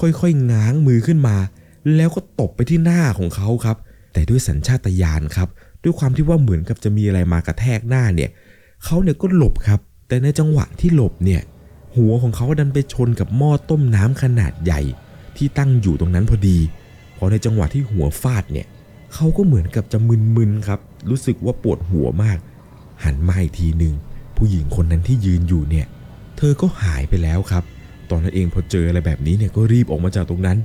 [0.00, 1.36] ค่อยๆง้างมือขึ้นมา
[1.96, 3.76] แล้วก็ตบไปที่หน้าของเขาครับ
[4.12, 5.48] แต่ด้วยสัญชาตญาณครับ
[5.84, 8.30] ด้วยความที่ว่าเหมือนกับจะมีอะไรมากระแทกหน้าเนี่ย
[8.84, 11.40] เขาเนี่ยก็หลบครับ แต่ในจังหวะที่หลบเนี่ย
[11.96, 14.80] หัวของเขาดันไปชนกับหม้อต้มน้ำขนาดใหญ่
[15.36, 16.58] ที่ตั้งอยู่ตรงนั้นพอดี
[17.16, 18.66] พอในจังหวะที่หัวฟาดเนี่ย
[19.14, 19.98] เขาก็เหมือนกับจะ
[20.36, 22.38] มึนๆครับ รู้สึกว่าปวดหัวมาก
[23.04, 23.94] หันมาอีกทีหนึ่ง
[24.36, 25.86] ผู้หญิงคนนั้นที่ยืนอยู่เนี่ย
[26.36, 27.64] เธอก็หายไปแล้วครับ
[28.10, 30.58] ตอนนั้นเองพอเจออะไรแบบนี้เนี่ยก็รีบออกมาจากตรงนั้น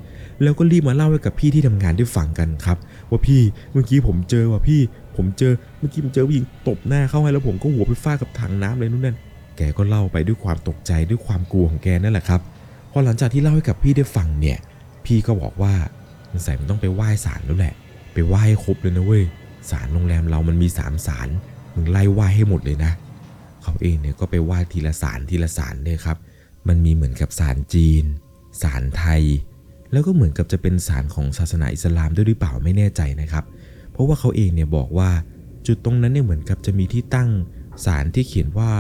[0.44, 2.78] แล้วก็รีบมาเล่าให้กับพี่ที่ทำงานได้ฟังกันครับ
[3.10, 4.80] ว่าพี่เมื่อกี้ผมเจอว่ะพี่
[5.18, 9.18] ผมเจอเมื่อกี้ผมเจอผู้หญิงตบหน้าเข้าให้แล้วผมก็หัวไปฟาดกับถังน้ำเลยนู่นนั่น
[9.58, 12.42] แกก็เล่าไปด้วยความตกใจด้วยความกลัวของแกนั่นแหละครับ
[12.92, 14.58] พอหลังจากที่เล่าให้กับพี่ได้ฟังเนี่ย
[15.06, 15.74] พี่ก็บอกว่า
[16.32, 17.74] สงสัยมันต้องไปไหว้ศาลแล้วแหละ
[18.14, 19.24] ไปไหว้ครบเลยนะเว้ย
[19.72, 21.28] ศาลโรงแรมเรามันมีสามศาล
[21.76, 22.92] มึงไล่ไหว้ให้หมดเลยนะ
[23.64, 26.18] เขาเองเนี่ยก็ไปไหว้ทีละศาลทีละศาลเลยครับ
[26.68, 28.04] มันมีเหมือนกับศาลจีน
[28.62, 29.24] ศาลไทย
[29.92, 33.44] แล้วก็เหมือนกับจะเป็นศาลของศาสนาอิสลามด้วยหรือเปล่าไม่แน่ใจนะครับ
[33.96, 35.10] เพราะว่าเขาเองเนี่ยบอกว่า
[35.68, 37.30] จุดตรงนั้นเนี่ยเหมือนกับจะมีที่ตั้ง
[37.86, 38.72] ศาลที่เขียนว่า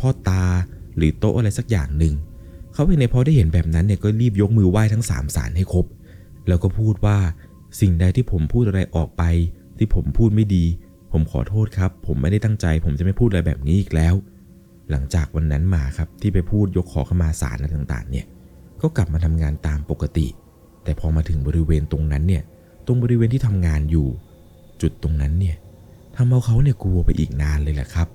[0.00, 0.44] พ่อตา
[0.96, 2.14] หรือโต๊ะอะไรสักอย่างหนึ่ง
[2.74, 5.86] เขาเองเนี่ยพอได้เห็นแบบนั้นเนี่ยก็รีบยกมือไหว้ทั้งสามศาลให้ครบ
[6.48, 7.18] แล้วก็พูดว่า
[7.80, 9.22] สิ่งใดที่ผมพูดอะไรออกไป
[9.78, 10.64] ที่ผมพูดไม่ดี
[11.12, 14.14] ผมขอโทษครับ ผมไม่ได้ตั้งใจ ผมจะไม่พูดอะไรแบบนี้อีกแล้ว
[14.90, 18.26] หลังจากวันนั้นมาครับที่ไปพูดยกขอขมาศาลอะไรต่างๆ เนี่ย
[18.82, 20.26] ก็กลับมาทำงานตามปกติ
[20.84, 22.42] แต่พอมาถึงบริเวณตรงนั้นเนี่ย
[22.86, 24.08] ตรงบริเวณที่ทำงานอยู่
[24.82, 25.56] จุดตรงนั้นเนี่ย
[26.16, 28.08] ทำเอาเขาเนี่ยกลัวไปอีกนานเลยแหละครับ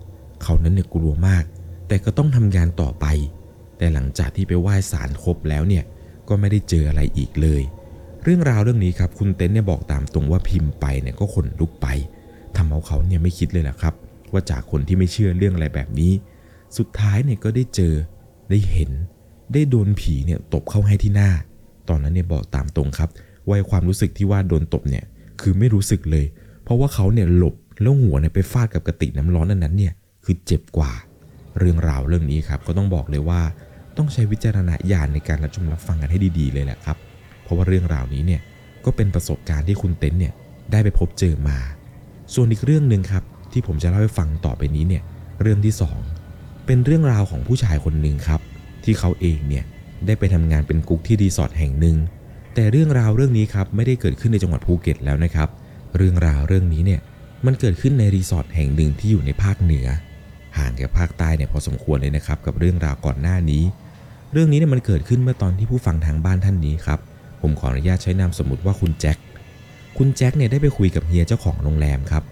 [0.43, 1.43] เขานั้นเนี่ยกลัวมาก
[1.87, 3.05] แต่ก็ต้องทำงานต่อไป
[3.77, 5.83] แต่หลังจากที่ไปไหว้ศาลครบแล้วเนี่ย
[6.27, 7.61] ก็ไม่ได้เจออะไรอีกเลย
[8.23, 11.87] เรื่องราวเรื่องนี้ครับ คุณเต้นเนี่ยบอกตามตรงว่าพิมพ์ไปเนี่ยก็ขนลุกไป
[12.55, 13.93] ทำเอาเขาเนี่ยไม่คิดเลยแหละครับ
[14.31, 16.11] ว่าจากคนที่ไม่เชื่อเรื่องอะไรแบบนี้
[16.77, 17.93] สุดท้ายเนี่ยก็ได้เจอ
[18.49, 18.91] ได้เห็น
[19.53, 21.31] ได้โดนผีเนี่ยตบเข้าให้ที่หน้า
[21.89, 23.09] ตอนนั้นเนี่ยบอกตามตรงครับ
[23.47, 25.03] ว่าความรู้สึกที่ว่าโดนตบเนี่ย
[25.41, 26.25] คือไม่รู้สึกเลย
[26.71, 29.93] ราะว่าเขาเนี่ยหลบแล้วหัวเนี่ยไปฟาดกับกระติกน้ำร้อนอันนั้นเนี่ย
[30.25, 30.91] คือเจ็บกว่า
[31.59, 33.41] เรื่องราวเรื่องนี้ครับก็ต้องบอกเลยว่า
[33.97, 36.97] ต้องใช้วิจารณญาณในการรับชมรับฟังกันให้ดีๆเลยแหละครับ
[37.43, 38.41] เพราะว่าเรื่องราวนี้เนี่ย
[38.85, 40.33] ก็เป็นประสบการณ์ที่คุณเต็นเนี่ย
[40.71, 41.57] ได้ไปพบเจอมา
[42.33, 45.03] ส่วนอีกเรื่องหนึ่งครับที่ผมจะเล่าให้ฟังต่อไปนี้เนี่ย
[45.41, 45.99] เรื่องที่สอง
[46.65, 48.41] เป็นเรื่องราวของผู้ชายคนหนึ่งครับ
[48.83, 49.63] ที่เขาเองเนี่ย
[50.05, 51.97] ได้ไปทำงานเป็นกุ๊กที่รีสอร์ทแห่งหนึ่ง
[52.55, 55.49] แต่เรื่องราวเรื่องนี้ครับไม่ได้เกิดขึ้นในจังหวัดภูเก็ตแล้วนะครับ
[55.95, 57.01] เรื่องราวเรื่องนี้เนี่ย
[57.45, 59.87] มันเกิดขึ้นในรีสอร์ทแห่งหนึ่งที่อยู่ในภาคเหนือ
[60.57, 63.63] ห่างจากภาคใต้เนี่ยพอสมควรเลยนะครับ กับเรื่องราวก่อนหน้านี้
[64.33, 66.99] เรื่องนี้เนี่ยมันเกิดขึ้นเมื่อตอนที่ผู้ฟังทางบ้านท่านนี้ครับ
[67.41, 69.17] ผมขออนุญาตใช้นามสมมติว่าคุณแจ็ค
[69.97, 72.23] คุณแจ็คเนี่ยได้ไปคุยกับเฮียเจ้าของโรงแรมครับ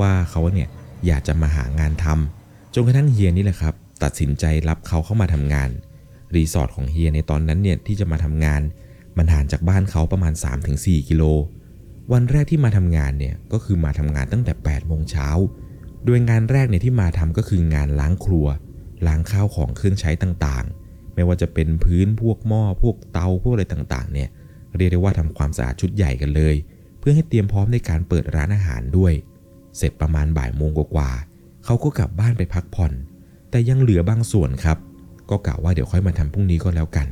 [0.00, 0.68] ว่าเขาเนี่ย
[1.06, 5.70] อยากจะมาหางานทำจนกระทั่งเฮียนี่แหละครับ ตัดสินใจรับเขาเข้ามาทำงาน
[6.34, 8.60] รีสอร์ทของเฮียในตอนนั้นเนี่ยที่จะมาทำงาน
[9.16, 10.32] มันห่างจากบ้านเขาประมาณ
[10.70, 11.22] 3-4 กิโล
[12.12, 15.28] วันแรกที่มาทำงานเนี่ยก็คือมาทำงานตั้งแต่8โมงเช้า
[16.04, 18.46] โดยงานแรกเนี่ยที่มาทำก็คืองานล้างครัว
[19.06, 24.28] ล้างข้าวของเครื่องใช้ต่างๆ ไม่ว่าจะเป็นพื้นพวกหม้อพวกเตาพวกอะไรต่างๆ เนี่ย
[24.76, 26.54] เรียกได้ว่าทำความสะอาดชุดใหญ่กันเลย
[26.98, 29.12] เพื่อให้เตรียมพร้อมในการเปิดร้านอาหารด้วย
[29.76, 32.92] เสร็จประมาณบ่ายโมงกว่าๆเขาก็กลับบ้านไปพักผ่อน
[33.50, 34.78] แต่ยังเหลือบางส่วนครับ
[35.30, 37.08] ก็กะว่าเดี๋ยวค่อยมาทำพรุ่งนี้ก็แล้วกัน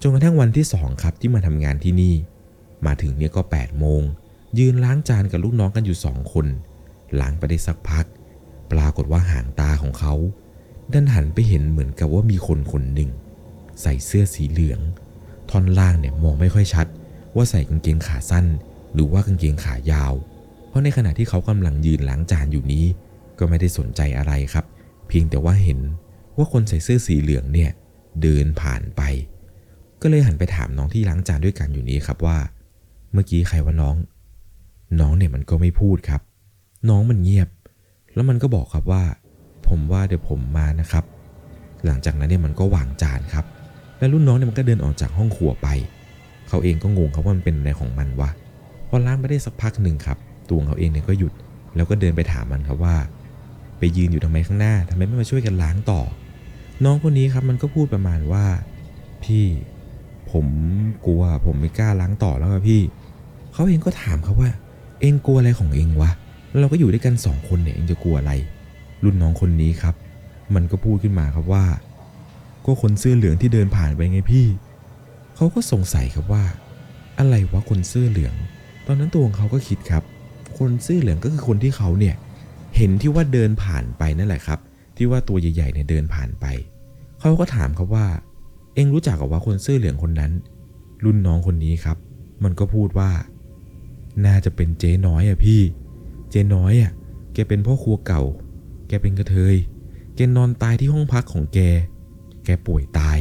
[0.00, 2.14] จนกระทั่งวันที่สองครับที่มาทำงานที่นี่
[2.86, 4.02] มาถึงเนี่ยก็8ปดโมง
[4.58, 6.46] ยืนล้างจานกับลูกน้องกันอยู่สองคน
[7.20, 8.06] ล้างไปได้สักพัก
[8.72, 10.14] ปรากฏว่าหางตาของเขา
[10.92, 13.10] ดันหันไปเห็นเหมือนกับว่ามีคนคนหนึ่ง
[13.82, 14.80] ใส่เสื้อสีเหลือง
[15.50, 16.86] ท่อนล่างเนี่ยมองไม่ค่อยชัด
[17.36, 18.46] ว่าใส่กางเกงขาสั้น
[18.94, 20.12] หรือว่ากางเกงขายาว
[20.68, 22.84] เพราะในขณะที่เขากำลังยืนล้างจานอยู่นี้
[23.38, 24.64] ก็ไม่ได้สนใจอะไรครับ
[25.08, 25.80] เพียงแต่ว่าเห็น
[26.36, 27.70] ว่าคนใส่เสื้อสีเหลืองเนี่ย
[28.22, 29.02] เดินผ่านไป
[30.02, 32.38] ก็เลยหันไปถามน้องที่ล้างจานด้วยกันอยู่นี้ครับว่า
[33.12, 33.96] เมื่อกี้ใครว่าน้อง
[35.00, 36.20] น้องเนี่ยมันก็ไม่พูดครับ
[36.88, 37.48] น้องมันเงียบ
[38.14, 39.02] แล้วมันก็บอกครับว่า
[39.68, 41.04] ผมว่าเดี๋ยวผมมานะครับ
[41.86, 43.44] หลังจากนั้นเนี่ยมันก็วางจานครับ
[43.98, 45.68] แล้วรุ่นน้องเนี่ยมันก็เดินออกจากห้องครัวไป
[46.48, 48.30] เขาเองก็งงครับว่ามันเป็นอะไรของมันวะ
[48.88, 51.32] พอล้างไปได้สักพักหนึ่งครับตัวของเขาเองเนี่ยก็หยุด
[51.76, 52.96] แล้วก็เดินไปถามมันครับว่า
[53.78, 56.00] ไปยืนอยู่ทำไมข้างหน้าทำไมไม่มาช่วยกันล้างต่อ
[56.84, 58.44] น้องคนนี้ครับมันก็พูดประมาณว่า
[59.24, 59.44] พี่
[60.32, 60.46] ผม
[61.06, 62.80] กลัวผมไม่กล้าล้างต่อแล้วอะพี่
[63.52, 64.50] เขาเองก็ถามครับว่า
[65.00, 66.10] เองกลัวอะไรของเองวะ
[66.50, 68.32] แล้วเราก็อยู่ด้วยกันสองคนเนี่ยเองจะกลัวอะไร
[69.04, 69.94] รุ่นน้องคนนี้ครับ
[70.54, 71.64] มันก็พูดขึ้นมาครับว่า
[72.64, 74.46] ก็คนเสื้อเหลืองที่เดินผ่านไปไงพี่
[75.36, 76.44] เขาก็สงสัยครับว่า
[77.18, 78.34] อะไรวะคนเสื้อเหลือง
[78.86, 80.02] ตอนนั้นตัวของเขาก็คิดครับ
[80.58, 82.14] คนเสื้อเหลืองก็คือคนที่เขาเนี่ย
[82.76, 84.58] เห็นที่ว่าเดินผ่านไปนั่นแหละครับ
[84.96, 86.46] ที่ว่าตัวใหญ่ๆเนี่ยเดินผ่านไป
[87.20, 88.06] เขาก็ถามครับว่า
[88.74, 90.32] เองรู้จักกับว่าคนเสื้อเหลืองคนนั้น
[91.04, 91.96] รุ่นน้องคนนี้ครับ
[92.44, 93.10] มันก็พูดว่า
[94.26, 95.60] น่าจะเป็นเจ๊น้อยอะพี่
[96.30, 96.92] เจ๊น้อยอะ
[97.34, 98.22] แกเป็นพ่อครัวเก่า
[98.88, 99.56] แกเป็นกระเทย
[100.16, 101.58] แกนอนตายที่ห้องพักของแก
[102.44, 103.18] แกป่วยตาย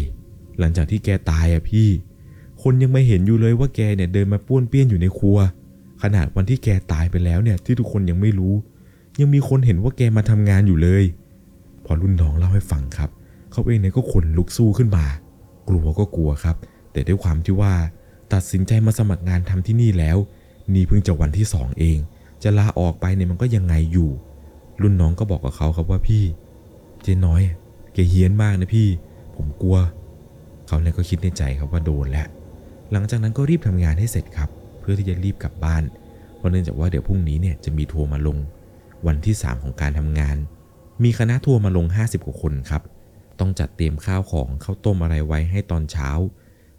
[0.59, 1.87] หลังจากที่แกตายอะพี่
[2.61, 5.37] คนยังไม่เห็นอยู่เลยว่าแกเนี่ยเดินมาป้วนเปี้ยนอยู่ในครัว
[6.01, 8.53] ขนาดวันที่แกตายไปแล้วเนี่ยที่ทุกคนยังไม่รู้
[9.19, 11.03] ยังมีคนเห็นว่าแกมาทำงานอยู่เลย
[11.85, 13.09] พอรุ่นน้องเล่าให้ฟังครับ
[13.51, 15.05] เขาเองเนี่ยก็ขนลุกสู้ขึ้นมา
[15.69, 16.55] กลัวก็กลัวครับ
[16.91, 17.73] แต่ด้วยความที่ว่า
[18.33, 20.17] ตัดสินใจมาสมัครงานทำที่นี่แล้ว
[20.73, 21.97] นี่เพิ่งจะวันที่สองเอง
[22.43, 24.09] จะลาออกไปเนี่ยมันก็ยังไงอยู่
[24.81, 26.23] รุ่นน้องก็บอกกับเขาครับว่าพี่
[27.03, 27.41] เจ๊น้อย
[27.93, 28.87] แกเฮี้ยนมากนะพี่
[29.35, 29.77] ผมกลัว
[30.67, 32.27] เขาเนี่ยก็คิดในใจครับว่าโดนแล้ว
[32.91, 35.83] หลังจากนั้นก็รีบทำงานให้เสร็จครับ เพื่อที่จะรีบกลับบ้าน
[36.37, 38.37] เพราะเนื่องจากว่าเดี๋ยวพรุ่งนี้เนี่ยจะมีทัวร์มาลง
[39.07, 40.37] วันที่ 3 ของการทำงาน
[41.03, 42.83] มีคณะทัวร์มาลง 50กว่าคนครับ
[43.39, 46.09] ต้องจัดเตรียมข้าวของข้าวต้มอะไรไว้ให้ตอนเช้า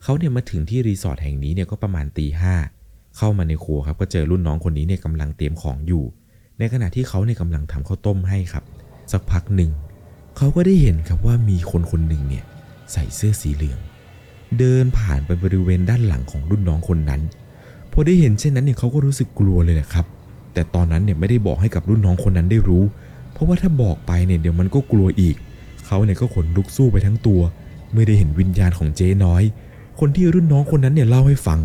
[0.02, 2.54] เขาเนี่ยมาถึงที่รีสอร์ทแห่งนี้เนี่ยก็ประมาณตีห้า
[3.16, 6.04] เข้ามาในครัวครับก็เจอรุ่นน้องคนนี้เนี่ยกำลังเตรียมของอยู่
[6.58, 8.64] ในขณะที่เขาเนี่ยกำลังทำข้าวต้มให้ครับ
[9.12, 9.70] สักพักหนึ่ง
[10.36, 12.44] เขาก็ได้เห็นครับว่ามีคนคนหนึ่งเนี่ย
[12.92, 13.78] ใส่เสื้อสีเหลือง
[14.58, 17.20] เดินผ่านไปบริเวณด้านหลังของรุ่นน้องคนนั้น
[17.92, 20.06] พอได้เห็นเช่นนั้นเนี่ยเขาก็รู้สึกกลัวเลยแหละครับ
[20.52, 22.84] แต่ตอนนั้นเนี่ยไม่ได้บอกให้กับรุ่นน้องคนนั้นได้รู้
[23.32, 25.36] เพราะว่าถ้าบอกไปเนี่ยเดี๋ยวมันก็กลัวอีก
[25.86, 27.40] เขาเนี่ยก็ขนลุกสู้ไปทั้งตัว
[27.92, 29.42] เมื่อได้เห็นวิญญาณของเจ๊น้อย
[30.00, 31.60] คนที่รุ่นน้องคนนั้นเนี่ยเล่าให้ฟัง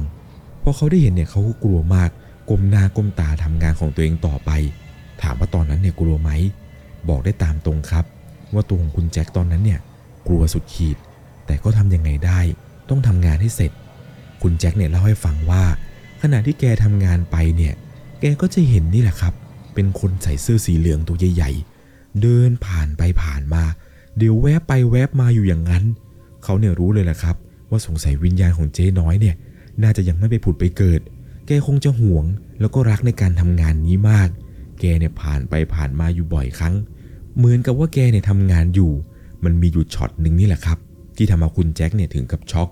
[0.68, 2.10] อเขาได้เห็นเนี่ยเขาก็กลัวมาก
[2.50, 4.52] ก้มหน้าก้มตาทำงานของตัวเองต่อไป
[5.22, 6.32] ถามว่าตอนนั้นเนี่ยกลัวไหม
[7.10, 8.06] บอกได้ตามตรงครับ
[8.54, 9.80] ว่าตัวของคุณแจ็คตอนนั้นเนี่ย
[10.28, 10.98] กลัวสุดขีด
[11.46, 12.40] แต่ก็ทำยังไงได้
[12.90, 13.72] ต้องทำงานให้เสร็จ
[14.42, 15.64] คุณแจ็คเนี่ยเล่าให้ฟังว่า
[16.22, 17.74] ขณะที่แกทำงานไปเนี่ย
[18.22, 19.34] แกก็จะเห็นนี่แหละครับ
[19.74, 23.64] เป็นคนใส่เสื้อสีเหลืองตัวใหญ่ๆ เดินผ่านไปผ่านมา
[24.18, 25.84] เดี๋ยวแวบไปแวบมาอยู่อย่างนั้น
[26.44, 27.36] เขาเนี่ยรู้เลยแหละครับ
[27.70, 29.36] ว่าสงสัยวิญญาณของเจ๊น้อยเนี่ย
[29.84, 31.02] น่าจะยังไม่ไปผุดไปเกิด
[31.48, 32.26] แกคงจะห่วง
[32.60, 34.30] แล้วก็รักในการทำงานนี้มาก
[34.80, 36.76] แกเนี่ยผ่านไปผ่านมาอยู่บ่อยครั้ง
[37.38, 38.92] เหมือนกับว่าแกเนี่ยทำงานอยู่
[39.44, 40.78] มันมีอยู่ช็อตหนึ่งนี่แหละครับ
[41.18, 42.70] ที่ทำเอาคุณแจ็คเนี่ยถึงกับช็อก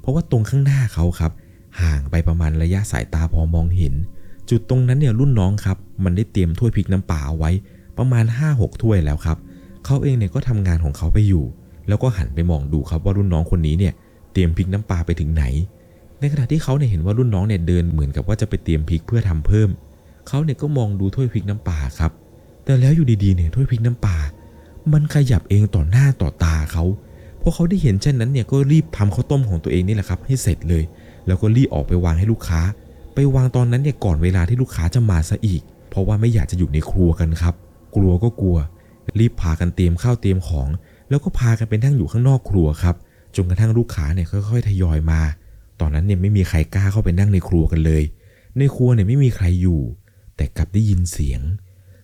[0.00, 1.32] เพราะว่าตรงข้างหน้าเขาครับ
[1.80, 3.94] ห่างไปประมาณระยะสายตาพอมองเห็น
[4.50, 7.50] จุดตรงนั้นเนี่ยรุ่นน้องครับ มันได้เตรียมถ้วยพริกน้ำปลาเอาไว้
[7.98, 9.38] ประมาณ 5-6 ถ้วยแล้วครับ
[9.84, 11.44] เขาเองเนี่ยก็ทำงานของเขาไปอยู่
[11.88, 13.94] แล้วก็หันไปมองดูครับว่ารุ่นน้องคนนี้เนี่ย
[14.32, 15.44] เตรียมพริกน้ำปลาไปถึงไหน
[16.20, 19.68] ในขณะที่เขาเนี่ยเห็นว่ารุ่นน้องเนี่ยเดินเหมือนกับว่าจะไปเตรียมพริกเพื่อทำเพิ่ม
[20.28, 22.12] เขาเนี่ยก็มองดูถ้วยพริกน้ำปลาครับ
[22.64, 24.16] แต่แล้วอยู่ดีๆเนี่ยถ้วยพริกน้ำปลา
[24.92, 26.84] มันขยับเองต่อหน้าต่อตาเขา
[27.42, 30.82] พอเขาได้เห็นเช่นนั้นเนี่ยก็รีบทำข้าวต้มของตัวเองนี่แหละครับ ให้เสร็จเลย
[31.26, 32.60] แล้วก็รีบออกไปวางให้ลูกค้า
[33.14, 37.54] ไปวางตอนนั้นเนี่ยก่อนเวลาที่ลูกค้าจะมาซะอีก เพราะว่าไม่อยากจะอยู่ในครัวกันครับ
[37.96, 38.56] กลัวก็กลัว
[39.18, 40.68] รีบพากันเตรียมข้าวเตรียมของ
[41.08, 42.96] แล้วก็พากันไปนั่งอยู่ข้างนอกครัวครับ
[43.36, 45.20] จนกระทั่งลูกค้าเนี่ยค่อยๆทยอยมา
[45.80, 48.02] ตอนนั้นเนี่ยไม่มีใครกล้าเข้าไปนั่งในครัวกันเลย
[48.58, 49.80] ในครัวเนี่ยไม่มีใครอยู่
[50.36, 51.40] แต่กลับได้ยินเสียง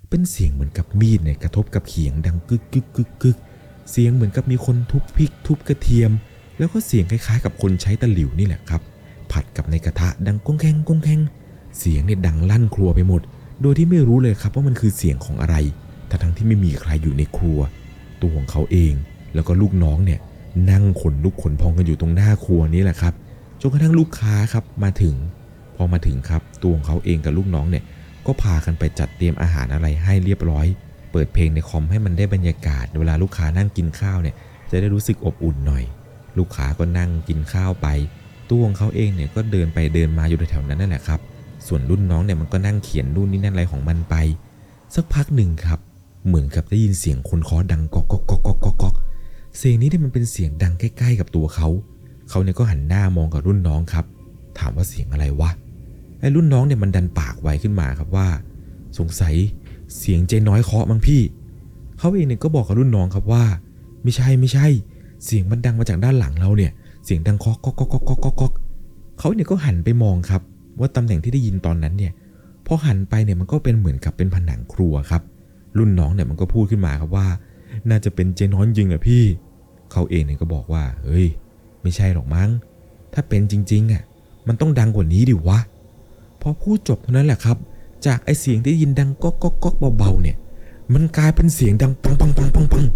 [0.08, 3.36] เป็นเสียงเหมือนกับมีดเนี่ยกระทบกับเขียงดังกึกกึกกึกกึก
[3.90, 6.10] เสียงเหมือนกับมีคนทุบพริกทุบกระเทียม
[6.58, 8.82] แล้วก็เสียงคล้ายๆ กับคนใช้ตะหลิวนี่แหละครับ
[9.32, 11.20] ผัดกับในกระทะดังก้องแข้งก้องแข้ง
[11.78, 13.22] เสียงเนี่ยดังลั่นครัวไปหมด
[13.62, 15.56] โดยที่ไม่รู้เลยครับว่ามันคือเสียงของอะไร
[16.10, 17.58] ทั้งทั้งที่ไม่มีใครอยู่ในครัว
[18.20, 18.94] ตัวของเขาเอง
[19.34, 20.20] แล้วก็ลูกน้องเนี่ย
[20.70, 23.14] นั่งขนลุกขนพองกันอยู่ตรงหน้าครัวนี้แหละครับ
[23.60, 25.14] จนกระทั่งลูกค้าครับมาถึง
[25.76, 27.84] พอมาถึงครับตัวของเขาเองกับลูกน้องเนี่ย
[28.26, 30.66] ก็พากันไปจัดเตรียมอาหารอะไรให้เรียบร้อย
[31.12, 34.34] เปิดเพลงในคอมให้มันได้บรรยากาศ เวลาลูกค้านั่งกินข้าวเนี่ย
[34.70, 35.84] จะได้รู้สึกอบอุ่นหน่อย
[36.38, 37.88] ลูกค้าก็นั่งกินข้าวไป
[38.50, 41.20] ตัวของเขาเองเนี่ยก็เดินไปเดินมาอยู่แถวๆนั้นนั่นแหละครับ
[41.66, 44.14] ส่วนรุ่นน้องเนี่ยมันก็นั่งเขียนนู่นนี่นั่นอะไรของมันไป
[44.94, 45.78] สักพักหนึ่งครับ
[46.26, 48.94] เหมือนกับได้ยินเสียงคนเคาะดังก๊อกก๊อกก๊อกก๊อกก๊อก
[49.58, 54.04] เสียงนี้เนี่ยมันเป็นเสียงดังใกล้ ๆ กับตัวเขาเเขาเนี่ยก็หันหน้ามองกับรุ่นน้องครับ
[54.58, 55.50] ถามว่าเสียงอะไรวะ
[56.20, 58.28] ไอ้รุ่นน้องเนี่ยมันดันปากไวขึ้นมาครับว่า
[58.98, 59.34] สงสัย
[59.98, 61.22] เสียงเจน้อยเคาะมั้งพี่
[61.98, 63.44] เขาเองเนี่ยก็บอกกับรุ่นน้องครับว่า
[64.02, 64.66] ไม่ใช่ไม่ใช่
[65.24, 66.72] เสียงมันดังมาจากด้านหลังเราเนี่ย
[67.04, 68.52] เสียงดังเคาะก๊อกก๊อกก๊อกก๊อกก๊อก
[69.18, 70.42] เขาเนี่ยก็หันไปมองครับ
[70.80, 72.12] ว่าตำแหน่งที่ได้ยินตอนนั้นเนี่ย
[72.66, 75.22] พอหันไปเนี่ยมันก็เป็นเหมือนกับเป็นผนังครัวครับ
[75.78, 77.26] รุ่นน้องเนี่ยมันก็พูดขึ้นมาครับว่า
[77.88, 79.22] น่าจะเป็นเจน้อยจริงอะพี่
[79.92, 81.26] เขาเองเนี่ยก็บอกว่า เฮ้ย
[81.84, 82.50] ไม่ใช่หรอกมั้ง
[83.12, 84.02] ถ้าเป็นจริงๆอะ
[84.48, 85.58] มันต้องดังกว่านี้ดิวะ
[86.40, 87.56] พอพูดจบเท่านั้นแหละครับ
[88.06, 90.36] จากไอเสียงที่ยินดังก๊อกก๊อกก๊อกเบาๆเนี่ย
[90.94, 92.86] มันกลายเป็นเสียงดังปังปังปังปังปัง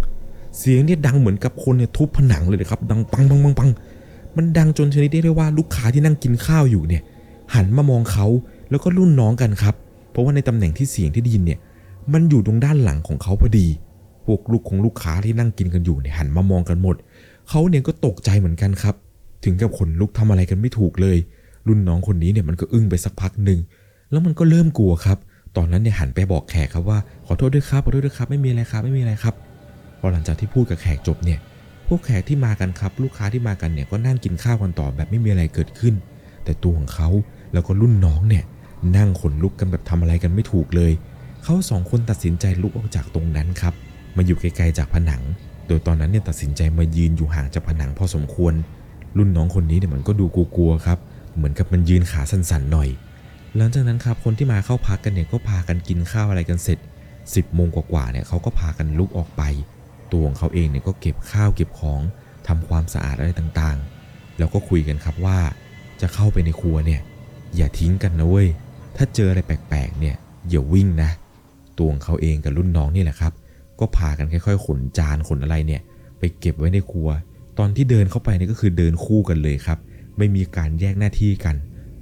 [0.59, 3.69] เสียงเนี่ยดังเหมือนกับคนเนี่ยทุบผนังเลยนะครับ ดังปังปังปังปัง
[4.37, 7.01] มันดังจนชนิดที่เรียกว่าลูกค้าที่นั่งกินข้าวอยู่เนี่ย
[7.55, 8.25] หันมามองเขา
[8.69, 9.75] แล้วก็รุ่นน้องกันครับ
[10.11, 11.59] เพราะว่าในตำแหน่งที่เสียงที่ได้ยินเนี่ย
[12.13, 13.67] มันอยู่ตรงด้านหลังของเขาพอดี
[14.25, 16.95] พวกลูกของลูกค้าที่นั่งกินกันอยู่เนี่ยหันมามองกันหมด
[17.49, 18.95] เขาเนี่ยก็ตกใจเหมือนกันครับ
[19.43, 21.17] ถึงกับขนลุกทำอะไรกันไม่ถูกเลย
[21.67, 23.59] รุ่นน้องคนนี้เนี่ยมันก็อึ้งไปสักพักหนึ่ง
[24.11, 25.17] แล้วมันก็เริ่มกลัวครับ
[25.57, 29.33] ตอนนั้นเนี่ยหันไปบอกแขกครับว่าขอโทษด้วยครับขอโทษด้วยครับไม่มีอะไรครับไม่มีอะไรครับ
[29.99, 31.39] พอหลังจากที่พูดกับแขกจบเนี่ย
[31.87, 35.93] พวกแขกที่มากันครับ ลูกค้าที่มากันเนี่ยก็นั่งกินข้าวกันต่อแบบไม่มีอะไรเกิดขึ้น
[36.43, 37.09] แต่ตัวของเขา
[37.53, 38.43] แล้วก็รุ่นน้องเนี่ย
[38.97, 40.91] นั่งขนลุกกันแบบทำอะไรกันไม่ถูกเลย
[41.43, 43.73] เขาสองคนตัดสินใจลุกออกจากตรงนั้นครับ
[44.15, 45.21] มาอยู่ไกลๆจากผนัง
[45.69, 48.53] โดยตอนนั้นเนี่ยตัดสินใจมายืนอยู่ห่างจากผนังพอสมควร
[49.17, 50.99] รุ่นน้องคนนี้เนี่ยมันก็ดูกลัวๆครับ
[51.35, 52.89] เหมือนกับมันยืนขาสั่นๆหน่อย
[53.55, 56.79] หลังจากนั้นครับคนที่มาเข้าพักกันเนี่ยก็พากันกินข้าวอะไรกันเสร็จ
[57.17, 59.43] 10โมงกว่าๆเนี่ยเขาก็พากันลุกออกไป
[60.11, 62.01] ตัวของเขาเองเนี่ยก็เก็บข้าวเก็บของ
[62.47, 65.39] ทำความสะอาดอะไรต่างๆ แล้วก็คุยกันครับว่า
[66.01, 67.01] จะเข้าไปในครัวเนี่ย
[67.55, 68.47] อย่าทิ้งกันนะเว้ย
[68.97, 70.15] ถ้าเจออะไรแปลกๆเนี่ย
[70.49, 71.09] อย่าวิ่งนะ
[71.77, 73.33] ตัวของเขาเองกับรุ่นน้องนี่แหละครับ
[73.79, 75.81] ก็พากันค่อยๆขนจานขนอะไรเนี่ย
[76.19, 77.09] ไปเก็บไว้ในครัว
[77.59, 79.79] ตอนที่เดินเข้าไปนี่ก็คือเดินคู่กันเลยครับ
[80.17, 81.55] ไม่มีการแยกหน้าที่กัน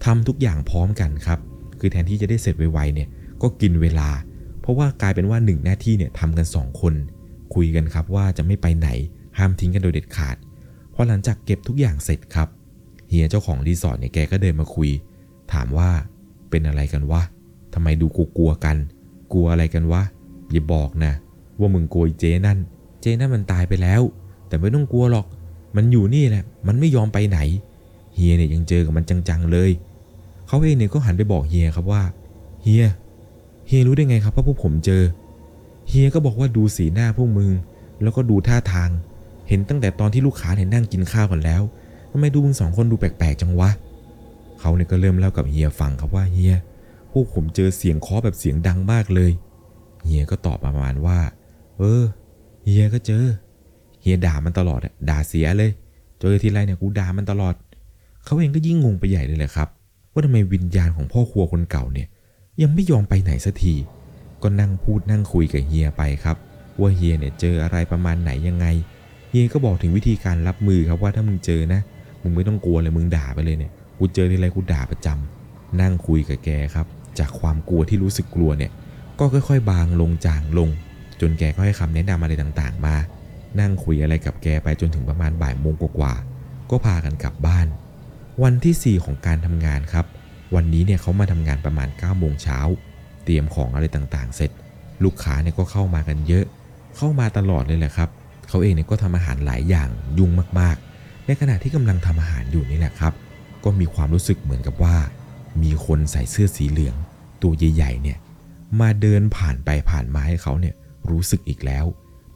[0.06, 1.40] ทำทุกอย่างพร้อมกันครับ
[1.80, 3.08] คือแทนที่จะได้เสร็จไวๆเนี่ย
[3.42, 4.10] ก็กินเวลา
[4.62, 6.94] เพราะว่ากลายเป็นว่าหนึ่งหน้าที่เนี่ยทำกันสองคน
[7.54, 8.90] คุยกันครับว่าจะไม่ไปไหน
[9.38, 10.36] ห้ามทิ้งกันโดยเด็ดขาด
[10.94, 12.48] พอหลังจากเก็บทุกอย่างเสร็จครับ
[13.10, 14.90] เฮียเจ้าของรีสอร์ทเนี่ยแกก็เดินมาคุย
[15.54, 15.90] ถามว่า
[16.50, 17.22] เป็นอะไรกันวะ
[17.74, 18.78] ทำไมดูกลัวๆกัน
[19.34, 20.02] กลัวอะไรกันวะ
[20.52, 21.14] อย่าบอกนะ
[21.60, 22.58] ว่ามึงโกลัวไอ้เจนั่น
[23.02, 24.02] เจนั่นมันตายไปแล้ว
[24.48, 25.26] แต่ไม่ต้องกลัวหรอก
[25.76, 27.40] มันอยู่นี่แหละ มันไม่ยอมไปไหน
[28.16, 29.72] เฮียเนี่ยยังเจอกับมันจังๆเลย
[30.48, 32.04] เขาเองเนี่ยก็หันไปบอกเฮียครับว่า
[32.64, 32.86] เฮีย
[33.68, 35.04] เฮียรู้ได้ไงครับว่าพวกผมเจอ
[35.90, 37.52] เฮียก็บอกว่าดูสีหน้าพวกมึง
[38.02, 38.90] แล้วก็ดูท่าทาง
[39.48, 41.62] เห็นตั้งแต่ตอนที่ลูกค้าเนี่ยนั่งกินข้าวกันแล้ว
[42.12, 43.70] ทำไมดูมึงสองคนดูแปลกๆจังวะ
[44.60, 46.56] เขาเนี่ยก็เริ่มเล่ากับเฮียฟังครับว่าเฮีย
[47.12, 49.32] พวกผมเจอเสียงเคาะแบบเสียงดังมากเลย
[50.06, 51.20] เฮียก็ตอบประมาณว่า
[51.78, 52.04] เออ
[52.66, 53.24] เฮียก็เจอ
[54.02, 55.72] เฮียด่ามันตลอดอะด่าเสียเลย
[56.20, 57.56] เจอทีไรเนี่ยกูด่ามันตลอด
[58.26, 59.68] เขาเองก็ยิ่งงงไปใหญ่เลยแหละครับ
[60.12, 62.08] ว่าทำไมวิญญาณของพ่อครัวคนเก่าเนี่ย
[62.62, 63.74] ยังไม่ยอมไปไหนสักที
[64.44, 66.38] ก็นั่งพูดนั่งคุยกับเฮียไปครับ
[66.80, 68.66] ว่าเฮียเนี่ยเจออะไรประมาณไหนยังไง
[69.30, 71.82] เฮียก็บอกถึงวิธีการรับมือครับว่าถ้ามึงเจอนะ
[72.24, 76.88] มึงไม่ต้องกลัวเลยมึงด่าไปเลยเนี่ย กูเจอทีไรกูด่าประจำนั่งคุยกับแกครับ
[77.20, 78.72] จากความกลัวที่รู้สึกกลัวเนี่ย
[79.20, 80.70] ก็ค่อยๆ บางลงจางลง
[81.22, 82.96] จนแกก็ให้คำแนะนำอะไรต่างๆ มา
[83.60, 87.68] นั่งคุยอะไรกับแกไปจนถึงประมาณบ่ายโมงกว่าๆก็พากันกลับบ้าน
[88.44, 90.06] วันที่ 4 ของการทำงานครับ
[90.56, 92.60] วันนี้เนี่ยเขามาทำงานประมาณ9โมงเช้า
[93.24, 94.52] เตรียมของอะไรต่างๆ เสร็จ
[95.04, 96.46] ลูกค้าเนี่ยก็เข้ามากันเยอะ
[96.98, 98.10] เข้ามาตลอดเลยแหละครับ
[98.48, 103.14] เขาเองเนี่ยก็ทำอาหารหลายอย่างยุ่งมากๆ ในขณะที่กำลังทำอาหารอยู่นี่แหละครับ
[103.64, 104.96] ก็มีความรู้สึกเหมือนกับว่า
[105.64, 106.96] มีคนใส่เสื้อสีเหลือง
[107.42, 108.18] ตัวใหญ่ๆเนี่ย
[108.82, 110.76] มาเดินผ่านไปผ่านมาให้เขาเนี่ย
[111.12, 111.86] รู้สึกอีกแล้ว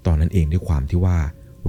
[0.05, 1.17] ตอนนั้นเองด้วยความที่ว่า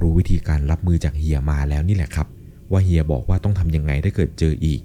[0.01, 2.27] รู้วิธีการรับมือจากเฮียมาแล้วนี่แหละครับ
[2.71, 4.81] ว่าเฮียบอกว่าต้องทำยังไงถ้าเกิดเจออีก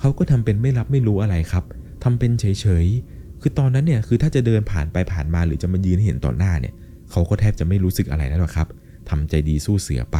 [0.00, 1.64] เขาก็ทำเป็นไม่รับไม่รู้อะไรครับ
[2.02, 6.74] ทำเป็นเฉยๆ คือตอนนั้นเนี่ยคือถ้าจะเดินผ่านไปผ่านมาหรือจะมายืนเห็นต่อหน้าเนี่ย
[7.10, 8.68] เขาก็แทบจะไม่รู้สึกอะไรแล้วหรอกครับ
[9.10, 10.18] ทำใจดีสู้เสือไป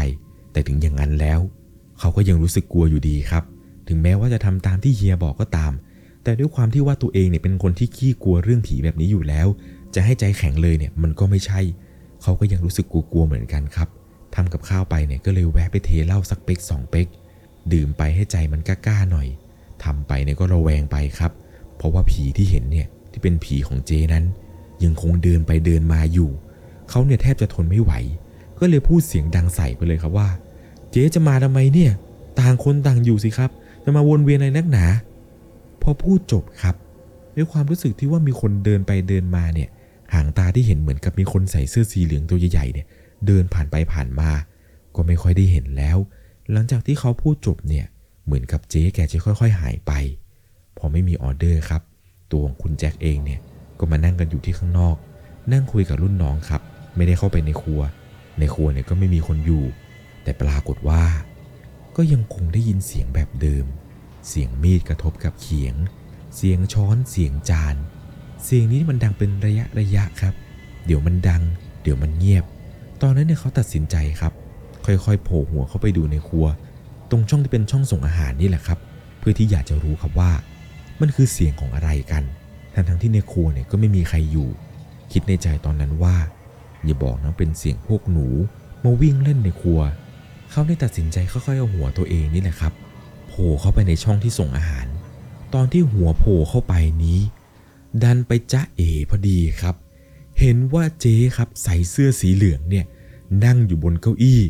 [0.53, 1.41] แต่ถึงอย่างนั้นแล้ว
[1.99, 3.45] เขาก็ยังรู้สึกกลัวอยู่ดีครับ
[3.89, 5.73] ถึงแม้ว่าจะทำตามที่เฮียบอกก็ตาม
[6.23, 9.47] แต่ด้วยความที่ว่าตัวเองเนี่ยเป็นคนที่ขี้กลัวเรื่องผีแบบนี้อยู่แล้ว
[9.95, 11.61] จะให้ใจแข็งเลยเนี่ยมันก็ไม่ใช่
[12.23, 13.89] เขาก็ยังรู้สึกกลัวๆเหมือนกันครับ
[14.35, 17.07] ทำกับข้าวไปเนี่ยก็เลยแวะไปเทเหล้าสักเป๊กสองเป๊ก
[17.73, 19.29] ดื่มไปให้ใจมันกล้าๆหน่อย
[19.85, 21.33] ทำไปเนี่ยก็ระแวงไปครับ
[21.77, 24.25] เพราะว่าผีที่เห็นเนี่ยที่เป็นผีของเจนั้น
[24.85, 26.31] ยังคงเดินไปเดินมาอยู่
[26.91, 27.93] เขาเนี่ยแทบจะทนไม่ไหว
[28.59, 30.29] ก็เลยพูดเสียงดังใส่ไปเลยครับว่า
[30.91, 31.93] เจ๊จะมาทำไมเนี่ย
[32.41, 33.51] ต่างคนต่างอยู่สิครับ
[33.85, 34.85] จะมาวนเวียนอะไรนักหนา
[35.83, 36.75] พอพูดจบครับ
[37.37, 39.69] ด้วยความรู้สึกที่ว่ามีคนเดินไปเดินมาเนี่ย
[40.15, 42.87] หางตาที่เห็นเหมือนกับมีคนใส่เสื้อสีเหลืองตัวใหญ่ๆเนี่ย
[43.27, 44.31] เดินผ่านไปผ่านมา
[44.95, 45.99] ก็ไม่ค่อยได้เห็นแล้ว
[46.53, 47.87] หลังจากที่เขาพูดจบเนี่ย
[48.25, 49.93] เหมือนกับเจ๊แกจะค่อย ๆ หายไป
[50.79, 51.83] พอไม่มีออเดอร์ครับ
[52.31, 53.41] ตัวของคุณแจ็คเองเนี่ย
[53.79, 54.97] ก็มานั่งกันอยู่ที่ข้างนอก
[55.53, 56.63] นั่งคุยกับรุ่นน้องครับ
[56.97, 57.81] ไม่ได้เข้าไปในครัว
[58.39, 59.65] ในครัวเนี่ยก็ไม่มีคนอยู่
[60.23, 61.05] แต่ปรากฏว่า
[61.97, 63.67] ก็ยังคงได้ยินเสียงแบบเดิม
[64.29, 65.75] เสียงมีดกระทบกับเขียง
[66.37, 67.77] เสียงช้อนเสียงจาน
[68.45, 70.35] เสียงนี้มันดังเป็นระยะระยะครับ
[70.87, 71.43] เดี๋ยวมันดัง
[71.83, 72.45] เดี๋ยวมันเงียบ
[73.03, 74.33] ตอนนั้นเนี่ยเขาตัดสินใจครับ
[74.87, 76.47] ค่อยๆโผล่หัวเข้าไปดูในครัว
[77.11, 78.79] ตรงช่องที่เป็นช่องส่งอาหารนี่แหละครับ
[79.19, 80.33] เพื่อที่อยากจะรู้ครับว่า
[81.01, 82.23] มันคือเสียงของอะไรกัน
[82.75, 84.49] ทั้งทั้งๆที่ในครัวเนี่ยก็ไม่มีใครอยู่
[85.13, 86.17] คิดในใจตอนนั้นว่า
[86.85, 88.27] อย่าบอกนะเป็นเสียงพวกหนู
[88.85, 89.81] มาวิ่งเล่นในครัว
[90.51, 92.73] เขาได้ตัดสินใจค่อยๆเอาหัวตัวเองนี่แหละครับ
[93.29, 94.87] โผล่เข้าไปในช่องที่ส่งอาหาร
[95.55, 97.21] ตอนที่หัวโผล่เข้าไปนี้
[98.03, 98.81] ดันไปจ้าเอ
[99.11, 99.75] พอดีครับ
[100.41, 102.85] เห็นว่าเจ๊ครับใส่เสื้อสีเหลืองเนี่ย
[103.45, 104.41] นั่งอยู่บนเก้าอี้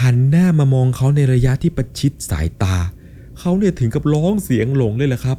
[0.00, 2.76] หันหน้ามามองเขาในระยะที่ประชิดสายตา
[3.38, 5.38] เขาเนี่ยถึงกับร้องเสียงหลงเลยแหละครับ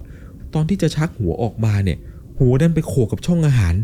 [0.54, 1.98] ตอนที่จะชักหัวออกมาเนี่ย
[2.40, 3.76] หัวดันไปโขกกับช่องอาหาร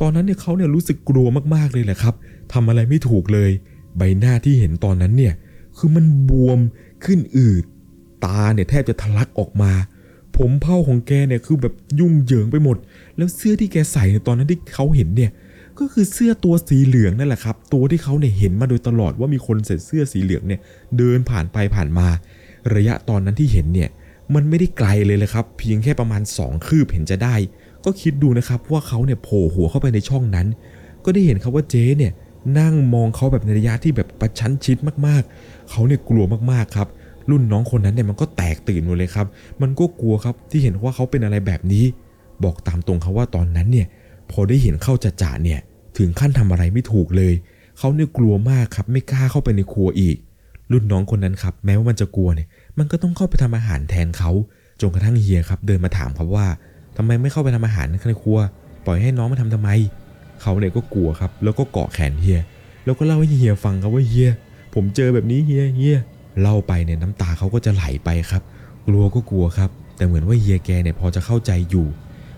[0.00, 2.14] ตอนนั้นเนี่ยเขาเนี่ยรู้สึกกลัวมากๆเลยแหละครับ
[2.52, 3.50] ทำอะไรไม่ถูกเลย
[3.96, 5.34] ใบหน้าที่เห็นตอนนั้นเนี่ย
[5.76, 6.58] คือมันบวม
[7.04, 7.64] ขึ้นอืด
[8.24, 9.72] ตาเนี่ยแทบจะทะลักออกมา
[10.42, 12.76] ผมเผ้าของแกเนี่ยคือแบบยุ่งเหยิงไปหมด
[13.16, 15.30] แล้วเสื้อที่แกใส่ในตอนนั้นที่เขาเห็นเนี่ย
[15.78, 20.60] ก็คือเสื้อตัวสีเหลืองนั่นแหละครับ ตัวที่เขาเนี่ยเห็นมาโดยตลอดว่ามีคนใส่เสื้อสีเหลืองเนี่ย
[20.96, 22.08] เดินผ่านไปผ่านมา
[22.74, 23.88] ระยะตอนนั้นที่เห็นเนี่ย
[24.34, 27.34] มันไม่ได้ไกลเลยเลยครับ เพียงแค่ประมาณ 2 คืบเห็นจะได้
[27.84, 30.46] ก็คิดดูนะครับว่าเขาเนี่ยโผล่หัวเข้าไปในช่องนั้น
[31.04, 32.12] ก็ได้เห็นครับว่าเจ๊เนี่ย
[32.58, 34.76] นั่งมองเขาแบบในระยะที่แบบประชันชิด
[35.06, 36.88] มากๆ เขาเนี่ยกลัวมากๆครับ
[37.30, 39.26] รุ่นน้องคนนั้นเนี่ยมันก็แตกตื่นหมดเลยครับ
[39.62, 41.84] มันก็กลัวครับที่เห็นว่าเขาเป็นอะไรแบบนี้
[42.44, 43.86] บอกตามตรงครับว่าตอนนั้นเนี่ย
[44.30, 45.60] พอได้เห็นเข้าจะจ่าเนี่ย
[45.98, 47.32] ถึงขั้นทำอะไรไม่ถูกเลย
[47.78, 50.16] เขาเนี่ยกลัวมากครับไม่กล้าเข้าไปในครัวอีก
[50.72, 54.30] รุ่นน้องคนนั้นครับแม้ว่ามันจะกลัวเนี่ยมันก็ต้องเข้าไปทำอาหารแทนเขา
[54.80, 56.46] จนกระทั่งเฮียครับเดินมาถามครับว่า
[56.96, 58.38] ทำไมไม่เข้าไปทำอาหารในครัว
[58.86, 59.70] ปล่อยให้น้องมาทำทำไม
[60.42, 62.40] เขาเนี่ยก็กลัวครับ แล้วก็เกาะแขนเฮีย
[62.84, 64.30] แล้วก็เล่าให้เฮียฟังครับว่าเฮีย
[64.74, 65.98] ผมเจอแบบนี้เฮียเฮีย
[66.40, 68.42] เล่าไปเนี่ยน้ำตาเขาก็จะไหลไปครับ
[68.86, 71.86] กลัวก็กลัวครับ แต่เหมือนว่าเฮียแกเนี่ยพอจะเข้าใจอยู่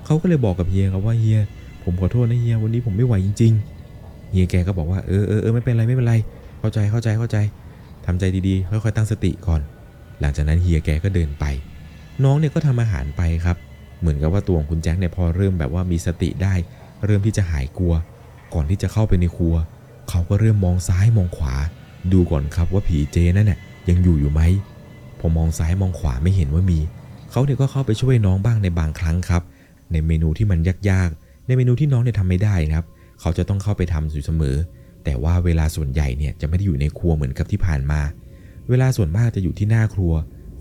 [0.06, 1.40] เขาก็เลยบอกกับเฮียครับว่าเฮีย
[1.84, 3.52] ผมขอโทษนะเฮียวันนี้ผมไม่ไหวจริง
[3.92, 6.14] ๆ เฮียแกก็บอกว่าเออเออเออไม่เป็นไรไม่เป็นไร
[6.60, 7.36] เข้าใจเข้าใจเข้าใจ
[8.06, 9.60] ทำใจดีๆค่อยๆตั้งสติก่อน
[10.20, 11.44] หลังจากนั้นเฮียแกก็เดินไป
[12.24, 13.56] น้องเนี่ยก็ทำอาหารไปครับ
[14.00, 16.54] เหมือนกับว่าตัวของคุณแจ็คเนี่ยพอเริ่มแบบว่ามีสติได้
[17.04, 17.94] เริ่มที่จะหายกลัว
[18.54, 19.54] ก่อนที่จะเข้าไปในครัว
[20.08, 21.54] เขาก็เริ่มมองซ้ายมองขวา
[22.12, 23.58] ดูก่อนครับว่าผีเจนั่นน่ะ
[23.88, 24.40] ยังอยู่อยู่ไหม
[25.18, 26.78] พอมองซ้ายมองขวาไม่เห็นว่ามี
[27.30, 29.42] เขาเนี่ยก็เข้าไปช่วยน้องบ้างในบางครั้งครับ
[29.92, 30.58] ในเมนูที่มัน
[30.90, 32.86] ยากๆ ในเมนูที่น้องเนี่ยทำไม่ได้นะครับ
[33.20, 34.56] เขาจะต้องเข้าไปทำอยู่เสมอ
[35.04, 38.00] แต่ว่าเวลาส่วนใหญ่เนี่ยจะไม่ได้อยู่ในครัวเหมือนกับที่ผ่านมา
[38.68, 40.12] เวลาส่วนมากจะอยู่ที่หน้าครัว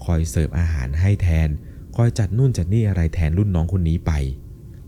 [0.04, 1.50] คอยเสิร์ฟอาหารให้แทน
[1.96, 4.12] คอยจัดนู่นจัดนี่อะไรแทนรุ่นน้องคนนี้ไป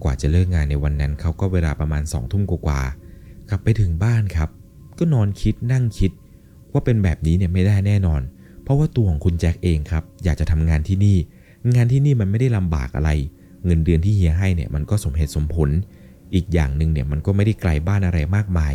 [0.03, 4.49] กว่าจะเลิกงานในวันนั้นเขาก็เวลาประมาณสองทุ่มกว่าๆกลับไปถึงบ้านครับ
[4.97, 6.11] ก็นอนคิดนั่งคิด
[6.75, 8.21] ว่าเป็นแบบนี้เนี่ยไม่ได้แน่นอน
[8.63, 11.17] เพราะว่าตัวของคุณแจ็คเองครับ อยากจะทำงานที่นี่
[11.75, 13.09] งานที่นี่มันไม่ได้ลำบากอะไร
[13.65, 15.69] เงินเดือนที่เฮียให้เนี่ยมันก็สมเหตุสมผล
[16.33, 18.73] อีกอย่างหนึ่งเนี่ยมันก็ไม่ได้ไกลบ้านอะไรมากมาย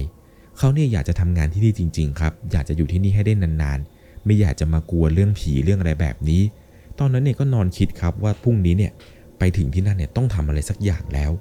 [0.59, 6.43] เขาเนี่ยอยากจะทำงานที่นี่จริง ๆ ครับ อยากจะอยู่ที่นี่ให้ได้นานๆ ไม่อยากจะมากลัวเรื่องผีเรื่องอะไรแบบนี้
[6.99, 8.93] ตอนนั้นเนี่ยก็นอนคิดครับว่าพรุ่งนี้เนี่ย
[9.39, 11.33] ไปถึงที่นั่นเนี่ยต้องทำอะไรสักอย่างแล้ว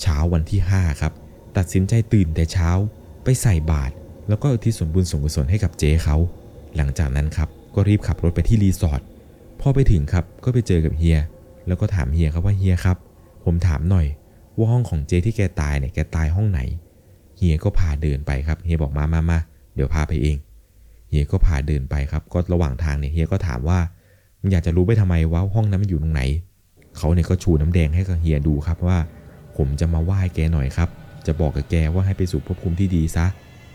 [0.00, 1.12] เช้าวันที่5ครับ
[1.56, 2.70] ตัดสินใจตื่นแต่เช้า
[3.24, 3.94] ไปใส่บาตร
[4.32, 6.16] แล้วก็อุทิศส่วนบุญส่วนกุศลให้กับเจ๊เขา
[6.76, 9.00] หลังจากนั้นครับก็รีบขับรถไปที่รีสอร์ท
[9.60, 11.18] พอไปถึงครับก็ไปเจอกับเฮีย
[11.66, 12.96] แล้วก็ถามเฮียครับว่าเฮียครับ
[13.44, 14.06] ผมถามหน่อย
[14.56, 16.60] ว่าห้องของเจที่แกตายเนี่ยแกตายห้องไหน
[17.36, 19.38] เฮียก็พาเดินไปครับเฮียบอกมามามา
[19.74, 20.36] เดี๋ยวพาไปเอง
[21.10, 23.78] เฮียก็พาเดินไปครับก็ระหว่างทางเนี่ยเฮียก็ถามว่า
[24.40, 26.22] มึงอยากจะรู้ไปทำไมว่าห้องนั้นมันอยู่ตรงไหน
[26.96, 28.98] เขาเนี่ยก็ชูน้ำแดงให้กับเฮียดูครับว่า
[29.56, 30.88] ผมจะมาไหว้แกหน่อยครับ
[31.26, 33.26] จะบอกกับแกว่าให้ไปสู่ภพภูมิที่ดีซะ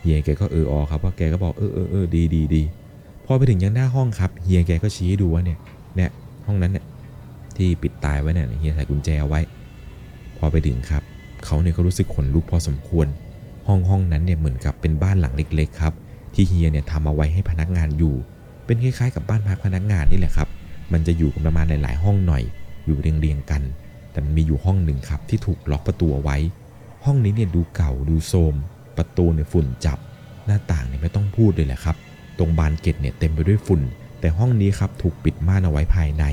[0.08, 2.62] ฮียแกก็เอออครับว่าแกก็บอกเออเออเออดีดีดี
[3.26, 5.58] พอไปถึงยังหน้าห้องครับเฮียแกก็ชี้ให้ดูว่าเนี่ย
[5.96, 6.10] เนี่ย
[6.46, 6.84] ห้องนั้นเนี่ย
[7.56, 9.40] ที่ปิดตายไว้เนี่ยเฮียใส่กุญแจเอาไว้
[10.38, 11.02] พอไปถึงครับ
[11.44, 13.06] เขาเนี่ยก็รู้สึกขนลุกพอสมควร
[13.66, 15.92] ห้องห้องนั้นเนี่ยเหมือนกับเป็นบ้านหลังเล็กๆครับ
[16.34, 18.14] ที่เฮียเนี่ยทำเอาไว้ให้พนักงานอยู่
[18.66, 20.48] เป็นคล้ายๆกับบ้านพักพนักงานนี่แหละครับ
[20.92, 22.42] มันจะอยู่กันประมาณหลายๆห้องหน่อย
[22.86, 23.62] อยู่เรียงๆกัน
[24.12, 26.36] แต่มันมีอยู่ห้องหนึ่งครับที่ถูกล็อกประตูไว้
[27.04, 28.54] ห้องนี้เนี่ยดูเก่าดูโทรม
[28.98, 29.98] ประตูเนี่ยฝุ่นจับ
[30.46, 31.96] หน้าต่างเนี่ยไม่ต้องพูดเลยแหละครับ
[32.38, 33.82] ตรงบานเกล็ดเนี่ยเต็มไปด้วยฝุ่น
[34.20, 36.24] แต่ห้องนี้ครับถูกปิดม่านเอาไว้ภายใน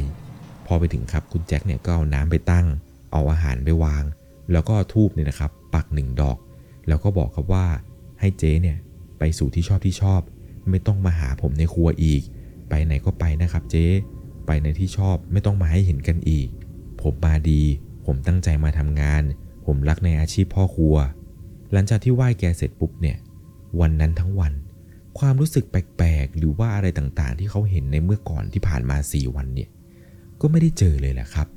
[0.65, 2.65] พอไปถึงครับคุณแจ็คเนี่ยก็เอาน้ำไปตั้ง
[3.11, 4.03] เอาอาหารไปวาง
[4.51, 6.37] แล้วก็ทูบเนี่ยนะครับ ปักหนึ่งดอก
[6.87, 7.65] แล้วก็บอกครับว่า
[8.19, 8.77] ให้เจ๊เนี่ย
[9.19, 10.21] ไปสู่ที่ชอบที่ชอบ
[10.69, 12.21] ไม่ต้องมาหาผมในครัวอีก
[12.69, 13.85] ไปไหนก็ไปนะครับเจ๊
[14.45, 16.47] ไปในที่ชอบไม่ต้องมาให้เห็นกันอีก
[17.01, 17.61] ผมมาดี
[18.05, 19.23] ผมตั้งใจมาทำงาน
[19.65, 20.95] ผมรักในอาชีพพ่อครัว
[21.71, 23.17] หลังจากที่ไหว้แกเสร็จปุ๊บเนี่ย
[23.79, 24.53] วันนั้นทั้งวัน
[25.19, 29.69] ความรู้สึกแปลกๆ หรือว่าอะไรต่างๆ ที่เขาเห็นในเมื่อก่อนที่ผ่านมา 4 วันเนี่ย
[30.41, 31.47] ก็ไม่ได้เจอเลยแหละครับ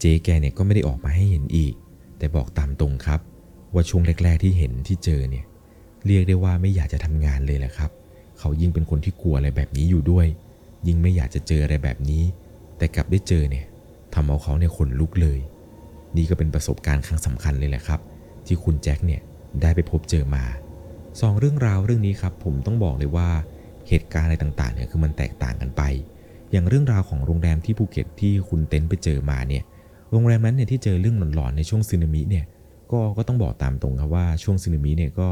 [0.00, 1.74] เจ๊แกเนี่ยก็ไม่ได้ออกมาให้เห็นอีก
[2.18, 3.20] แต่บอกตามตรงครับ
[3.74, 5.44] ว่าช่วงแรก ๆ ที่เห็นที่เจอเนี่ย
[6.06, 7.90] เรียกได้ว่าไม่อยากจะทำงานเลยแหละครับ
[8.38, 10.26] เขายิ่งเป็นคนที่กลัวอะไรแบบนี้อยู่ด้วย
[10.86, 12.22] ยิ่งไม่อยากจะเจออะไรแบบนี้
[12.78, 13.66] แต่กลับได้เจอเนี่ย
[14.14, 15.38] ทำเอาเขาเนี่ยขนลุกเลย
[16.16, 18.00] นี่ก็เป็นประสบการณ์ครั้งสำคัญเลยแหละครับ
[18.46, 19.20] ที่คุณแจ็คเนี่ย
[19.62, 20.44] ได้ไปพบเจอมา
[21.20, 23.28] สองเรื่องราวเรื่องนี้ครับผมต้องบอกเลยว่า
[23.88, 25.82] เหตุการณ์อะไรต่างๆเนี่ยคือมันแตกต่างกันไป
[26.52, 29.62] อย่างเรื่องราวของโรงแรมที่ภูเก็ตที่คุณเต็นท์ไปเจอมาเนี่ย
[30.12, 32.44] โรงแรมนั้นเนี่ยที่เจอเรื่องหลอนๆในช่วงซึนามิเนี่ย
[32.92, 35.28] ก็ก็ต้องบอกตามตรงครับว่าช่วงซึนามิเนี่ยก็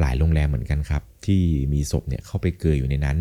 [0.00, 1.42] หลายโรงแรมเหมือนกันครับ ที่
[1.72, 3.16] มีศพเนี่ยเข้าไปเกยอยู่ในนั้น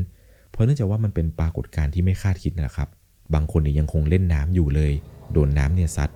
[0.51, 2.89] เพราะเนื่องจากว่ามันเป็นปรากฏการณ์ที่ไม่คาดคิดนะครับ
[3.33, 4.93] บางคนเนี่ยยังคงเล่นน้ำอยู่เลย
[5.33, 6.09] โดนน้ำเนี่ยซัด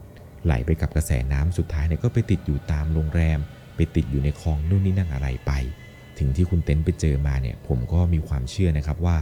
[0.45, 3.39] ไหลไปกับกระแสน้ำสุดท้ายเนี่ยก็ไปติดอยู่ตามโรงแรม
[3.75, 5.51] ไปติดอยู่ในคลองนู่นนี่นั่นอะไรไป
[6.19, 9.17] ถึงที่คุณเต็นไปเจอมาเนี่ยผมก็มีความเชื่อนะครับว่า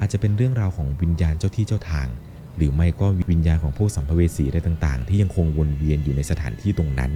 [0.00, 2.08] อาจจะเป็นเรื่องราวของวิญญาณเจ้าที่เจ้าทาง
[2.56, 7.12] หรือไม่ก็วิญญาณของพวกสัมภเวสีอะไรต่างๆ ที่ยังคงวนเวียนอยู่ในสถานที่ตรงนั้น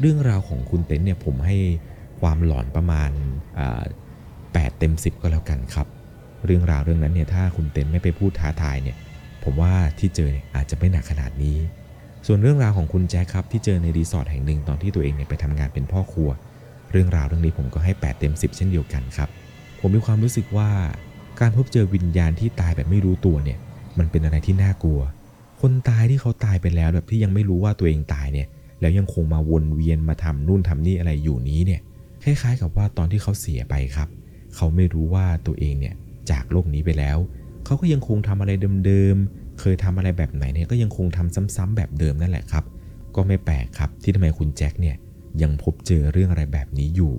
[0.00, 1.56] เรื่องราวของคุณเต็นเนี่ยผมให้
[2.20, 3.10] ความหลอนประมาณ
[4.52, 5.86] แปดเต็ม 10 ก็แล้วกันครับ
[6.46, 8.96] เรื่องราวเรื่องนั้นเนี่ยถ้าคุณเต็นไม่ไปพูดท้าทายเนี่ย
[9.44, 11.56] ผมว่าที่เจอเนี่ยอาจจะไม่หนักขนาดนี้
[12.26, 16.30] ส่วนเรื่องราวของคุณแจ็คครับที่เจอในรีสอร์ทแห่งหนึ่งตอนที่ตัวเองเนี่ยไปทำงานเป็นพ่อครัว
[16.92, 19.28] เรื่องราวเรื่องนี้ผมก็ให้ 8 เต็ม 10 เช่นเดียวกันครับ
[19.80, 20.70] ผมมีความรู้สึกว่า
[21.40, 23.58] การพบเจอวิญญาณที่ตายแบบไม่รู้ตัวเนี่ย
[23.98, 25.00] มันเป็นอะไรที่น่ากลัว
[25.60, 28.46] คนตายที่เขาตายไปแล้วแบบที่ยังไม่รู้ว่าตัวเองตายเนี่ย
[28.80, 31.80] แล้วยังคงมาวนเวียนมาทำนู่นทำนี่อะไรอยู่นี้เนี่ย
[32.24, 34.08] คล้ายๆ กับว่าตอนที่เขาเสียไปครับ
[34.56, 35.94] เขาไม่รู้ว่าตัวเองเนี่ย
[36.30, 37.18] จากโลกนี้ไปแล้ว
[37.64, 38.52] เขาก็ยังคงทำอะไร
[38.86, 42.64] เดิมๆ เคยทำอะไรแบบไหนเนี่ยก็ยังคงทำซ้ำๆแบบเดิมนั่นแหละครับ
[43.16, 44.96] ก็ไม่แปลกครับที่ทำไมคุณแจ็คเนี่ย
[45.42, 47.14] ยังพบเจอเรื่องอะไรแบบนี้อยู่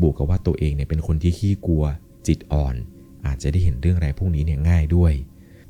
[0.00, 1.84] บวกกับว่าตัวเองเนี่ยเป็นคนที่ขี้กลัว
[2.26, 2.74] จิตอ่อน
[3.26, 5.12] อาจจะได้เห็นเรื่องอะไรพวกนี้เนี่ยง่ายด้วย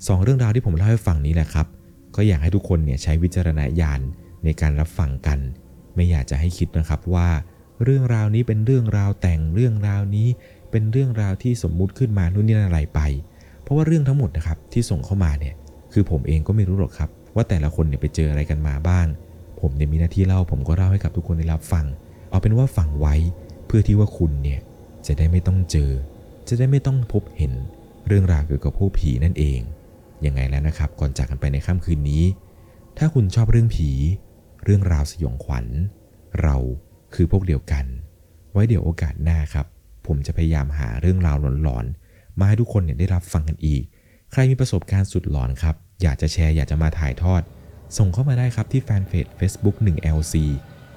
[0.07, 1.67] สองเรื่องราวที่ผมเล่าให้ฟังนี้แหละครับ
[2.17, 4.01] ก็อยากให้ทุกคนเนี่ยใช้วิจารณญาณ
[4.45, 5.39] ในการรับฟังกัน
[5.95, 7.29] ไม่อยากจะให้คิดนะครับว่า
[7.83, 10.29] เรื่องราวนี้เป็นเรื่องราวแต่งเรื่องราวนี้
[10.71, 13.01] เป็นเรื่องราวที่สมมุติขึ้นมานู่นนี่อะไรไป
[13.63, 15.55] เพราะว่าเรื่องทั้งหมดนะครับที่ส่งเข้ามาเนี่ย
[15.99, 19.07] คือผมเองก็ไม่รู้หรอกครับ ว่าแต่ละคนเนี่ยไปเจออะไรกันมาบ้าง
[19.61, 21.87] ผมเนี่ยมีหน้าที่เล่า ผมก็เล่าให้กับทุกคนได้รับฟัง
[22.31, 23.15] เอาเป็นว่าฟังไว้
[23.67, 24.61] เพื่อที่ว่าคุณเนี่ย
[25.07, 25.91] จะได้ไม่ต้องเจอ
[26.49, 27.53] จะได้ไม่ต้องพบเห็น
[28.07, 29.61] เรื่องราวเกี่ยวกับพวกผีนั่นเอง
[30.27, 32.25] ยังไงแล้วนะครับ ก่อนจากกันไปในค่ำคืนนี้
[32.99, 33.91] ถ้าคุณชอบเรื่องผี
[34.65, 35.67] เรื่องราวสยองขวัญ
[36.43, 36.57] เรา
[37.15, 37.85] คือพวกเดียวกัน
[38.53, 39.67] ไว้เดี๋ยวโอกาสหน้าครับ
[40.07, 43.83] ผมจะพยายามหาเรื่องราวหลอนๆมาให้ทุกคนเนี่ยได้รับฟังกันอีก
[44.33, 47.43] ใครมีประสบการณ์สุดหลอนครับ อยากจะแชร์อยากจะมาถ่ายทอด
[47.99, 50.35] ส่งเข้ามาได้ครับที่แฟนเพจ Facebook 1LC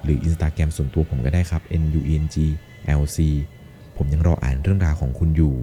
[0.04, 3.18] หรือ Instagram ส่วนตัวผมก็ได้ครับ NUNGLC
[3.96, 5.54] ผมยังรออ่านเรื่องราวของคุณอยู่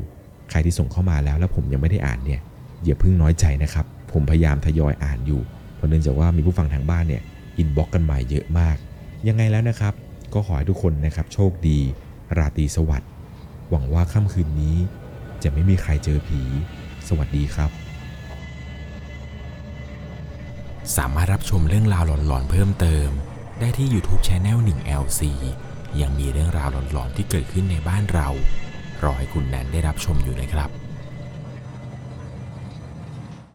[0.49, 2.41] ใครที่ส่งเข้ามาแล้วแล้วผมยังไม่ได้อ่านเนี่ย
[2.85, 5.41] อย่าเพิ่งน้อยใจนะครับ ผมพยายามทยอยอ่านอยู่
[5.75, 7.23] เพราะเนื่องจากว่ามีผู้ฟังทางบ้านเนี่ย
[7.57, 8.75] อินบ็อกกันมาเยอะมาก
[9.27, 9.93] ยังไงแล้วนะครับ
[10.33, 11.79] ก็ขอให้ทุกคนนะครับโชคดี
[12.37, 13.09] ราตรีสวัสดิ์
[13.69, 14.75] หวังว่าค่ำคืนนี้
[15.43, 16.41] จะไม่มีใครเจอผี
[17.07, 17.86] สวัสดีครับ
[20.95, 23.09] สามารถรับชมเรื่องราวหลอนๆเพิ่มเติม
[23.59, 25.21] ได้ที่ YouTube Channel 1 LC
[26.01, 28.27] ยังมีเรื่องราวหลอนๆที่เกิดขึ้นในบ้านเรา
[29.03, 30.69] รอให้คุณแนนได้รับชมอยู่นะครับ